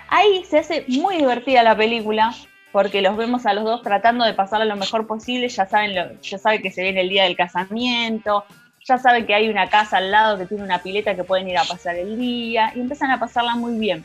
Ahí 0.08 0.44
se 0.44 0.58
hace 0.58 0.84
muy 0.88 1.16
divertida 1.16 1.62
la 1.62 1.74
película 1.74 2.34
porque 2.74 3.02
los 3.02 3.16
vemos 3.16 3.46
a 3.46 3.54
los 3.54 3.62
dos 3.62 3.82
tratando 3.82 4.24
de 4.24 4.34
pasarla 4.34 4.64
lo 4.64 4.74
mejor 4.74 5.06
posible, 5.06 5.48
ya 5.48 5.64
saben, 5.64 5.94
lo, 5.94 6.20
ya 6.20 6.38
saben 6.38 6.60
que 6.60 6.72
se 6.72 6.82
viene 6.82 7.02
el 7.02 7.08
día 7.08 7.22
del 7.22 7.36
casamiento, 7.36 8.44
ya 8.84 8.98
saben 8.98 9.26
que 9.26 9.34
hay 9.36 9.48
una 9.48 9.68
casa 9.68 9.98
al 9.98 10.10
lado 10.10 10.36
que 10.38 10.46
tiene 10.46 10.64
una 10.64 10.82
pileta 10.82 11.14
que 11.14 11.22
pueden 11.22 11.48
ir 11.48 11.56
a 11.56 11.62
pasar 11.62 11.94
el 11.94 12.18
día 12.18 12.72
y 12.74 12.80
empiezan 12.80 13.12
a 13.12 13.20
pasarla 13.20 13.54
muy 13.54 13.78
bien. 13.78 14.02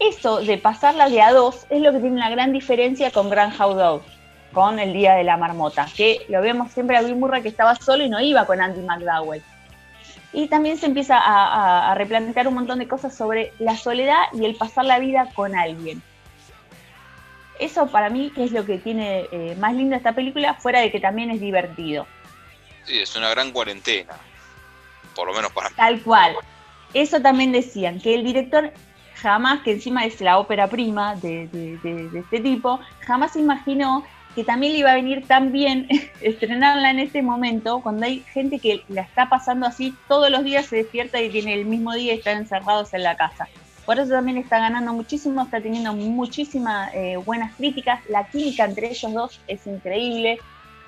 Eso 0.00 0.40
de 0.40 0.56
pasarla 0.56 1.10
de 1.10 1.20
a 1.20 1.30
dos 1.30 1.66
es 1.68 1.82
lo 1.82 1.92
que 1.92 1.98
tiene 1.98 2.16
una 2.16 2.30
gran 2.30 2.54
diferencia 2.54 3.10
con 3.10 3.28
Grand 3.28 3.52
House 3.52 4.00
con 4.54 4.78
el 4.78 4.94
Día 4.94 5.12
de 5.16 5.24
la 5.24 5.36
Marmota, 5.36 5.86
que 5.94 6.20
lo 6.30 6.40
vemos 6.40 6.72
siempre 6.72 6.96
a 6.96 7.02
Bill 7.02 7.16
Murray 7.16 7.42
que 7.42 7.48
estaba 7.48 7.74
solo 7.74 8.02
y 8.02 8.08
no 8.08 8.18
iba 8.18 8.46
con 8.46 8.62
Andy 8.62 8.80
McDowell. 8.80 9.42
Y 10.32 10.46
también 10.48 10.78
se 10.78 10.86
empieza 10.86 11.20
a, 11.22 11.94
replantear 11.96 12.48
un 12.48 12.54
montón 12.54 12.78
de 12.78 12.88
cosas 12.88 13.14
sobre 13.14 13.52
la 13.58 13.76
soledad 13.76 14.22
y 14.32 14.46
el 14.46 14.54
pasar 14.54 14.86
la 14.86 14.98
vida 14.98 15.28
con 15.34 15.54
alguien. 15.54 16.02
Eso 17.58 17.86
para 17.88 18.10
mí 18.10 18.32
es 18.36 18.52
lo 18.52 18.64
que 18.64 18.78
tiene 18.78 19.26
eh, 19.32 19.56
más 19.58 19.74
lindo 19.74 19.96
esta 19.96 20.14
película, 20.14 20.54
fuera 20.54 20.80
de 20.80 20.90
que 20.90 21.00
también 21.00 21.30
es 21.30 21.40
divertido. 21.40 22.06
Sí, 22.84 22.98
es 22.98 23.14
una 23.16 23.30
gran 23.30 23.52
cuarentena, 23.52 24.14
por 25.14 25.28
lo 25.28 25.34
menos 25.34 25.52
para 25.52 25.70
mí. 25.70 25.76
Tal 25.76 26.00
cual. 26.02 26.34
Eso 26.94 27.20
también 27.20 27.52
decían, 27.52 28.00
que 28.00 28.14
el 28.14 28.24
director 28.24 28.72
jamás, 29.16 29.62
que 29.62 29.72
encima 29.72 30.04
es 30.06 30.20
la 30.20 30.38
ópera 30.38 30.68
prima 30.68 31.14
de, 31.16 31.48
de 31.48 32.18
este 32.18 32.40
tipo, 32.40 32.80
jamás 33.00 33.36
imaginó 33.36 34.04
que 34.38 34.44
también 34.44 34.72
le 34.72 34.78
iba 34.78 34.92
a 34.92 34.94
venir 34.94 35.26
tan 35.26 35.50
bien 35.50 35.88
estrenarla 36.20 36.90
en 36.90 37.00
este 37.00 37.22
momento, 37.22 37.80
cuando 37.80 38.06
hay 38.06 38.20
gente 38.32 38.60
que 38.60 38.84
la 38.88 39.02
está 39.02 39.28
pasando 39.28 39.66
así, 39.66 39.94
todos 40.06 40.30
los 40.30 40.44
días 40.44 40.66
se 40.66 40.76
despierta 40.76 41.20
y 41.20 41.28
tiene 41.28 41.54
el 41.54 41.64
mismo 41.64 41.92
día 41.92 42.14
y 42.14 42.18
están 42.18 42.38
encerrados 42.38 42.94
en 42.94 43.02
la 43.02 43.16
casa. 43.16 43.48
Por 43.88 43.98
eso 43.98 44.10
también 44.10 44.36
está 44.36 44.58
ganando 44.58 44.92
muchísimo, 44.92 45.44
está 45.44 45.62
teniendo 45.62 45.94
muchísimas 45.94 46.94
eh, 46.94 47.16
buenas 47.16 47.54
críticas. 47.54 48.04
La 48.10 48.28
química 48.28 48.66
entre 48.66 48.90
ellos 48.90 49.14
dos 49.14 49.40
es 49.46 49.66
increíble, 49.66 50.40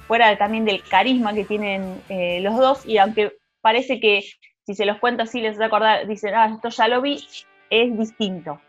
fuera 0.06 0.36
también 0.36 0.66
del 0.66 0.82
carisma 0.82 1.32
que 1.32 1.46
tienen 1.46 2.02
eh, 2.10 2.40
los 2.42 2.58
dos. 2.58 2.84
Y 2.84 2.98
aunque 2.98 3.38
parece 3.62 4.00
que 4.00 4.22
si 4.66 4.74
se 4.74 4.84
los 4.84 4.98
cuento 4.98 5.22
así 5.22 5.40
les 5.40 5.56
voy 5.56 5.64
a 5.64 5.66
acordar, 5.68 6.06
dicen, 6.06 6.34
ah, 6.34 6.52
esto 6.54 6.68
ya 6.68 6.88
lo 6.88 7.00
vi, 7.00 7.26
es 7.70 7.98
distinto. 7.98 8.60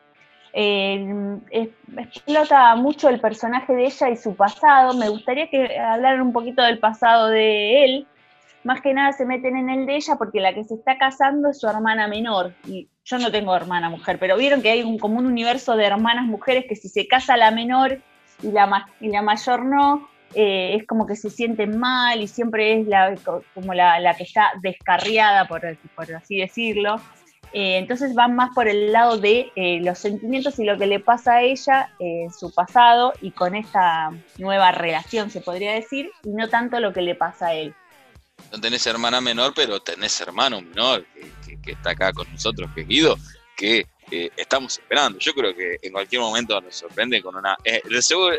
Eh, 0.54 1.38
explota 1.98 2.74
mucho 2.78 3.10
el 3.10 3.20
personaje 3.20 3.74
de 3.74 3.84
ella 3.84 4.12
y 4.12 4.16
su 4.16 4.34
pasado. 4.38 4.94
Me 4.94 5.10
gustaría 5.10 5.50
que 5.50 5.78
hablaran 5.78 6.22
un 6.22 6.32
poquito 6.32 6.62
del 6.62 6.80
pasado 6.80 7.28
de 7.28 7.84
él. 7.84 8.08
Más 8.64 8.80
que 8.80 8.94
nada 8.94 9.12
se 9.12 9.26
meten 9.26 9.58
en 9.58 9.70
el 9.70 9.86
de 9.86 9.98
ella 9.98 10.16
porque 10.18 10.40
la 10.40 10.54
que 10.54 10.64
se 10.64 10.76
está 10.76 10.98
casando 10.98 11.50
es 11.50 11.60
su 11.60 11.68
hermana 11.68 12.08
menor 12.08 12.54
yo 13.04 13.18
no 13.18 13.32
tengo 13.32 13.56
hermana 13.56 13.90
mujer, 13.90 14.20
pero 14.20 14.38
vieron 14.38 14.62
que 14.62 14.70
hay 14.70 14.84
un, 14.84 15.00
como 15.00 15.18
un 15.18 15.26
universo 15.26 15.76
de 15.76 15.86
hermanas 15.86 16.26
mujeres 16.26 16.66
que 16.68 16.76
si 16.76 16.90
se 16.90 17.08
casa 17.08 17.38
la 17.38 17.52
menor 17.52 18.00
y 18.44 18.52
la, 18.52 18.88
y 19.00 19.10
la 19.10 19.22
mayor 19.22 19.66
no, 19.66 20.10
eh, 20.34 20.78
es 20.80 20.88
como 20.88 21.06
que 21.06 21.16
se 21.16 21.30
sienten 21.30 21.78
mal 21.78 22.22
y 22.22 22.28
siempre 22.28 22.80
es 22.80 22.88
la, 22.88 23.16
como 23.54 23.74
la, 23.74 24.16
que 24.16 24.24
está 24.24 24.52
descarriada, 24.62 25.48
por, 25.48 25.62
por 25.96 26.14
así 26.14 26.38
decirlo. 26.38 26.96
Eh, 27.54 27.78
entonces 27.78 28.14
van 28.14 28.34
más 28.34 28.52
por 28.56 28.70
el 28.70 28.94
lado 28.94 29.18
de 29.18 29.52
eh, 29.58 29.82
los 29.82 30.00
sentimientos 30.00 30.58
y 30.60 30.64
lo 30.64 30.78
que 30.78 30.88
le 30.88 31.02
pasa 31.02 31.34
a 31.34 31.42
ella 31.42 31.94
en 32.00 32.32
su 32.32 32.54
pasado 32.54 33.12
y 33.20 33.32
con 33.32 33.56
esta 33.56 34.12
nueva 34.38 34.72
relación, 34.72 35.30
se 35.30 35.42
podría 35.42 35.74
decir, 35.74 36.10
y 36.24 36.30
no 36.30 36.48
tanto 36.48 36.80
lo 36.80 36.94
que 36.94 37.02
le 37.02 37.16
pasa 37.16 37.48
a 37.48 37.54
él. 37.54 37.76
No 38.54 38.62
tenés 38.62 38.88
hermana 38.88 39.20
menor, 39.20 39.54
pero 39.54 39.82
tenés 39.82 40.20
hermano 40.22 40.62
menor 40.62 41.06
está 41.66 41.92
acá 41.92 42.14
con 42.14 42.32
nosotros, 42.32 42.70
querido, 42.76 43.18
que 43.56 43.86
estamos 44.36 44.80
esperando. 44.80 45.20
Yo 45.20 45.34
creo 45.34 45.56
que 45.56 45.78
en 45.82 45.92
cualquier 45.92 46.22
momento 46.22 46.60
nos 46.60 46.76
sorprende 46.76 47.22
con 47.22 47.36
una... 47.36 47.56
seguro, 48.02 48.36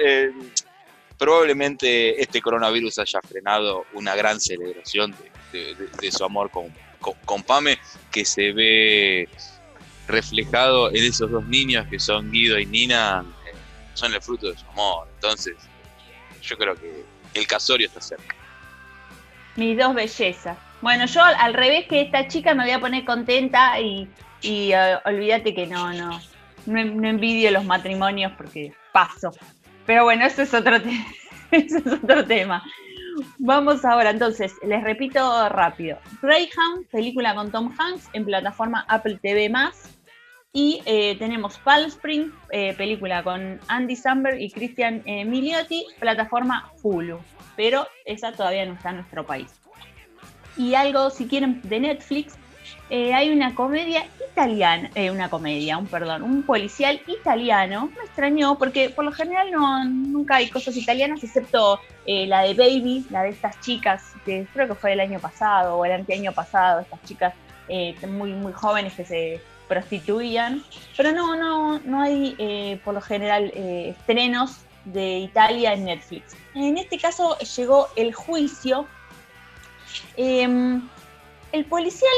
probablemente 1.23 2.21
este 2.21 2.41
coronavirus 2.41 2.99
haya 2.99 3.21
frenado 3.23 3.87
una 3.93 4.17
gran 4.17 4.41
celebración 4.41 5.15
de, 5.53 6.11
su 6.11 6.25
amor 6.25 6.51
con, 6.51 6.75
con, 7.25 7.43
Pame, 7.45 7.79
que 8.11 8.25
se 8.25 8.53
ve 8.53 9.29
reflejado 10.09 10.91
en 10.91 11.05
esos 11.05 11.31
dos 11.31 11.47
niños 11.47 11.87
que 11.89 12.01
son 12.01 12.33
Guido 12.33 12.59
y 12.59 12.67
Nina, 12.67 13.25
eh, 13.47 13.57
son 13.95 14.13
el 14.13 14.21
fruto 14.21 14.51
de 14.51 14.59
su 14.59 14.67
amor. 14.67 15.07
Entonces, 15.15 15.55
yo 16.43 16.57
creo 16.59 16.75
que 16.75 17.05
el 17.35 17.47
casorio 17.47 17.87
está 17.87 18.01
cerca. 18.01 18.35
Mis 19.55 19.79
dos 19.79 19.95
bellezas. 19.95 20.59
Bueno, 20.83 21.07
yo 21.07 21.23
al 21.23 21.55
revés 21.55 21.87
que 21.87 22.03
esta 22.03 22.27
chica 22.27 22.55
me 22.55 22.65
voy 22.65 22.73
a 22.73 22.81
poner 22.81 23.05
contenta 23.05 23.81
y, 23.81 24.09
eh, 24.43 24.97
olvídate 25.05 25.55
que 25.55 25.67
no, 25.69 25.93
no, 25.93 26.21
no, 26.67 27.09
envidio 27.09 27.53
los 27.53 27.65
matrimonios 27.65 28.33
porque 28.37 28.75
paso. 28.93 29.31
Pero 29.87 30.05
bueno, 30.05 30.27
eso 30.27 30.43
es 30.43 30.53
otro, 30.53 30.77
es 31.53 31.75
otro 31.87 32.27
tema. 32.27 32.65
Vamos 33.39 33.85
ahora, 33.85 34.11
entonces, 34.11 34.55
les 34.63 34.83
repito 34.83 35.49
rápido. 35.51 35.99
Greyhound, 36.21 36.89
película 36.91 37.35
con 37.35 37.53
Tom 37.53 37.73
Hanks 37.79 38.09
en 38.13 38.25
plataforma 38.25 38.85
Apple 38.89 39.19
TV+. 39.23 39.53
Y 40.55 40.83
eh, 40.85 41.17
tenemos 41.19 41.59
Palm 41.59 41.87
Spring, 41.87 42.31
eh, 42.51 42.75
película 42.75 43.23
con 43.23 43.61
Andy 43.69 43.97
Samberg 43.97 44.41
y 44.41 44.51
Christian 44.51 45.03
eh, 45.07 45.25
Miliotti, 45.25 45.87
plataforma 45.99 46.73
Hulu. 46.83 47.21
Pero 47.57 47.87
esa 48.05 48.33
todavía 48.33 48.67
no 48.67 48.75
está 48.75 48.91
en 48.91 48.97
nuestro 48.97 49.25
país. 49.25 49.62
Y 50.57 50.75
algo, 50.75 51.11
si 51.11 51.27
quieren, 51.27 51.61
de 51.63 51.81
Netflix, 51.81 52.35
eh, 52.91 53.15
hay 53.15 53.31
una 53.31 53.55
comedia 53.55 54.05
italiana, 54.31 54.91
eh, 54.95 55.11
una 55.11 55.31
comedia, 55.31 55.79
un 55.79 55.87
perdón, 55.87 56.23
un 56.23 56.43
policial 56.43 57.01
italiano. 57.07 57.91
Me 57.97 58.05
extrañó 58.05 58.59
porque 58.59 58.91
por 58.91 59.05
lo 59.05 59.13
general 59.13 59.51
no, 59.51 59.85
nunca 59.85 60.37
hay 60.37 60.51
cosas 60.51 60.77
italianas 60.77 61.25
excepto 61.25 61.81
eh, 62.05 62.27
la 62.27 62.43
de 62.43 62.55
Baby, 62.55 63.07
la 63.11 63.23
de 63.23 63.31
estas 63.31 63.59
chicas, 63.61 64.03
que 64.25 64.47
creo 64.53 64.69
que 64.69 64.75
fue 64.75 64.93
el 64.93 65.01
año 65.01 65.21
pasado 65.21 65.77
o 65.77 65.85
el 65.85 65.93
anteaño 65.93 66.33
pasado, 66.33 66.81
estas 66.81 67.03
chicas 67.05 67.35
muy, 68.07 68.35
muy 68.35 68.53
jóvenes 68.53 68.93
que 68.93 69.07
se 69.07 69.41
prostituían. 69.67 70.63
Pero 70.95 71.13
no, 71.13 71.35
no, 71.35 71.79
no 71.79 72.03
hay 72.03 72.79
por 72.85 72.93
lo 72.93 73.01
general 73.01 73.51
estrenos 73.55 74.59
de 74.85 75.21
Italia 75.21 75.73
en 75.73 75.85
Netflix. 75.85 76.37
En 76.55 76.77
este 76.77 76.99
caso 76.99 77.39
llegó 77.39 77.89
El 77.97 78.13
Juicio. 78.13 78.87
Em, 80.17 80.89
el 81.53 81.65
policial 81.67 82.13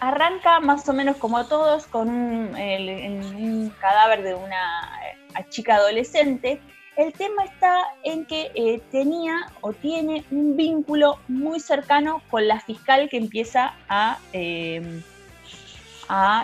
arranca 0.00 0.60
más 0.60 0.88
o 0.88 0.92
menos 0.92 1.16
como 1.16 1.46
todos 1.46 1.86
con 1.86 2.08
un, 2.08 3.72
cadáver 3.80 4.22
de 4.22 4.34
una 4.34 4.90
eh, 5.38 5.44
chica 5.50 5.76
adolescente. 5.76 6.60
El 6.96 7.12
tema 7.12 7.44
está 7.44 7.84
en 8.02 8.26
que 8.26 8.50
eh, 8.54 8.82
tenía 8.90 9.50
o 9.60 9.72
tiene 9.72 10.24
un 10.30 10.56
vínculo 10.56 11.18
muy 11.28 11.60
cercano 11.60 12.22
con 12.30 12.48
la 12.48 12.60
fiscal 12.60 13.08
que 13.08 13.16
empieza 13.16 13.74
a, 13.88 14.18
em, 14.32 15.02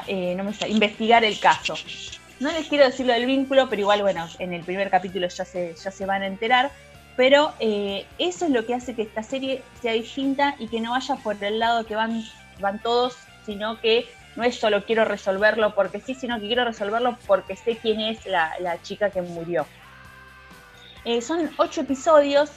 eh, 0.06 0.36
investigar 0.68 1.24
el 1.24 1.38
caso. 1.40 1.74
No 2.38 2.52
les 2.52 2.68
quiero 2.68 2.84
decir 2.84 3.06
lo 3.06 3.14
del 3.14 3.26
vínculo, 3.26 3.68
pero 3.68 3.80
igual, 3.80 4.02
bueno, 4.02 4.28
en 4.38 4.52
el 4.52 4.62
primer 4.62 4.90
capítulo 4.90 5.26
ya 5.28 5.44
se, 5.44 5.74
ya 5.74 5.90
se 5.90 6.04
van 6.04 6.22
a 6.22 6.26
enterar. 6.26 6.70
Pero 7.16 7.54
eso 7.60 8.44
es 8.44 8.50
lo 8.50 8.66
que 8.66 8.74
hace 8.74 8.94
que 8.94 9.02
esta 9.02 9.22
serie 9.22 9.62
sea 9.80 9.92
distinta 9.92 10.54
y 10.58 10.68
que 10.68 10.80
no 10.80 10.90
vaya 10.90 11.16
por 11.16 11.42
el 11.42 11.58
lado 11.58 11.86
que 11.86 11.94
van, 11.94 12.22
van 12.60 12.78
todos 12.78 13.16
sino 13.46 13.80
que 13.80 14.06
no 14.34 14.42
es 14.42 14.58
solo 14.58 14.84
quiero 14.84 15.04
resolverlo 15.04 15.74
porque 15.74 16.00
sí, 16.00 16.14
sino 16.14 16.38
que 16.38 16.46
quiero 16.46 16.64
resolverlo 16.64 17.16
porque 17.26 17.56
sé 17.56 17.76
quién 17.76 18.00
es 18.00 18.26
la, 18.26 18.78
chica 18.82 19.08
que 19.10 19.22
murió. 19.22 19.66
Eh, 21.04 21.22
son 21.22 21.48
ocho 21.56 21.82
episodios, 21.82 22.50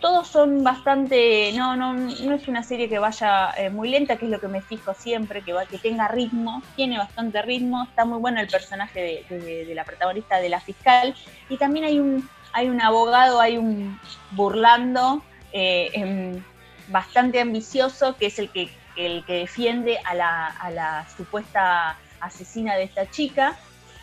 todos 0.00 0.26
son 0.26 0.64
bastante, 0.64 1.52
no, 1.54 1.76
no, 1.76 1.92
no 1.92 2.34
es 2.34 2.48
una 2.48 2.64
serie 2.64 2.88
que 2.88 2.98
vaya 2.98 3.52
eh, 3.56 3.70
muy 3.70 3.90
lenta, 3.90 4.16
que 4.16 4.24
es 4.24 4.30
lo 4.30 4.40
que 4.40 4.48
me 4.48 4.62
fijo 4.62 4.94
siempre, 4.94 5.42
que, 5.42 5.52
va, 5.52 5.66
que 5.66 5.78
tenga 5.78 6.08
ritmo, 6.08 6.62
tiene 6.74 6.98
bastante 6.98 7.40
ritmo, 7.42 7.84
está 7.84 8.04
muy 8.04 8.18
bueno 8.18 8.40
el 8.40 8.48
personaje 8.48 9.24
de, 9.28 9.74
la 9.74 9.84
protagonista, 9.84 10.40
de 10.40 10.48
la 10.48 10.60
fiscal, 10.60 11.14
y 11.48 11.56
también 11.58 11.84
hay 11.84 12.00
un, 12.00 12.28
hay 12.52 12.68
un 12.68 12.80
abogado, 12.80 13.40
hay 13.40 13.58
un 13.58 13.98
burlando, 14.32 15.22
eh, 15.52 15.90
em, 15.92 16.42
bastante 16.88 17.40
ambicioso, 17.40 18.16
que 18.16 18.26
es 18.26 18.38
el 18.38 18.50
que 18.50 18.70
el 18.96 19.24
que 19.24 19.34
defiende 19.34 19.98
a 20.04 20.14
la, 20.14 21.06
supuesta 21.16 21.96
asesina 22.20 22.74
de 22.76 22.84
esta 22.84 23.10
chica, 23.10 23.56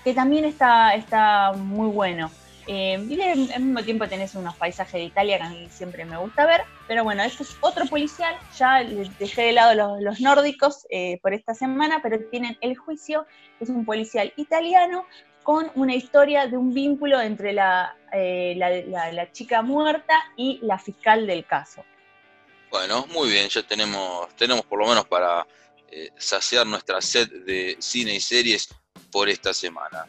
que 0.04 0.14
también 0.14 0.46
está, 0.46 0.96
está 0.96 1.54
muy 1.54 1.90
bueno. 1.90 2.32
Eh, 2.68 3.04
y 3.10 3.22
al 3.22 3.62
mismo 3.64 3.82
tiempo 3.82 4.08
tenés 4.08 4.36
unos 4.36 4.56
paisajes 4.56 4.94
de 4.94 5.04
Italia 5.04 5.38
que 5.38 5.44
a 5.44 5.50
mí 5.50 5.68
siempre 5.72 6.06
me 6.06 6.18
gusta 6.18 6.46
ver, 6.46 6.62
pero 6.88 7.04
bueno, 7.04 7.24
este 7.24 7.42
es 7.42 7.58
otro 7.62 7.86
policial, 7.88 8.36
ya 8.56 8.84
dejé 9.18 9.42
de 9.44 9.52
lado 9.54 10.00
los, 10.00 10.20
nórdicos 10.20 10.86
eh, 10.92 11.20
por 11.24 11.34
esta 11.34 11.56
semana, 11.56 12.00
pero 12.04 12.20
tienen 12.30 12.58
El 12.62 12.78
Juicio, 12.78 13.26
es 13.60 13.70
un 13.70 13.86
policial 13.86 14.34
italiano 14.36 15.06
con 15.50 15.72
una 15.74 15.96
historia 15.96 16.46
de 16.46 16.56
un 16.56 16.76
vínculo 16.76 17.20
entre 17.20 17.54
la, 17.54 17.98
eh, 18.14 18.54
la 18.56 19.32
chica 19.32 19.64
muerta 19.64 20.14
y 20.38 20.60
la 20.62 20.78
fiscal 20.78 21.26
del 21.26 21.44
caso. 21.44 21.84
Bueno, 22.70 23.08
muy 23.08 23.32
bien, 23.32 23.50
ya 23.50 23.64
tenemos, 23.64 24.30
tenemos 24.36 24.64
por 24.66 24.78
lo 24.78 24.86
menos 24.86 25.08
para 25.08 25.48
eh, 25.90 26.12
saciar 26.20 26.68
nuestra 26.68 27.02
sed 27.02 27.28
de 27.48 27.76
cine 27.80 28.14
y 28.14 28.20
series 28.20 28.70
por 29.12 29.28
esta 29.28 29.52
semana. 29.52 30.06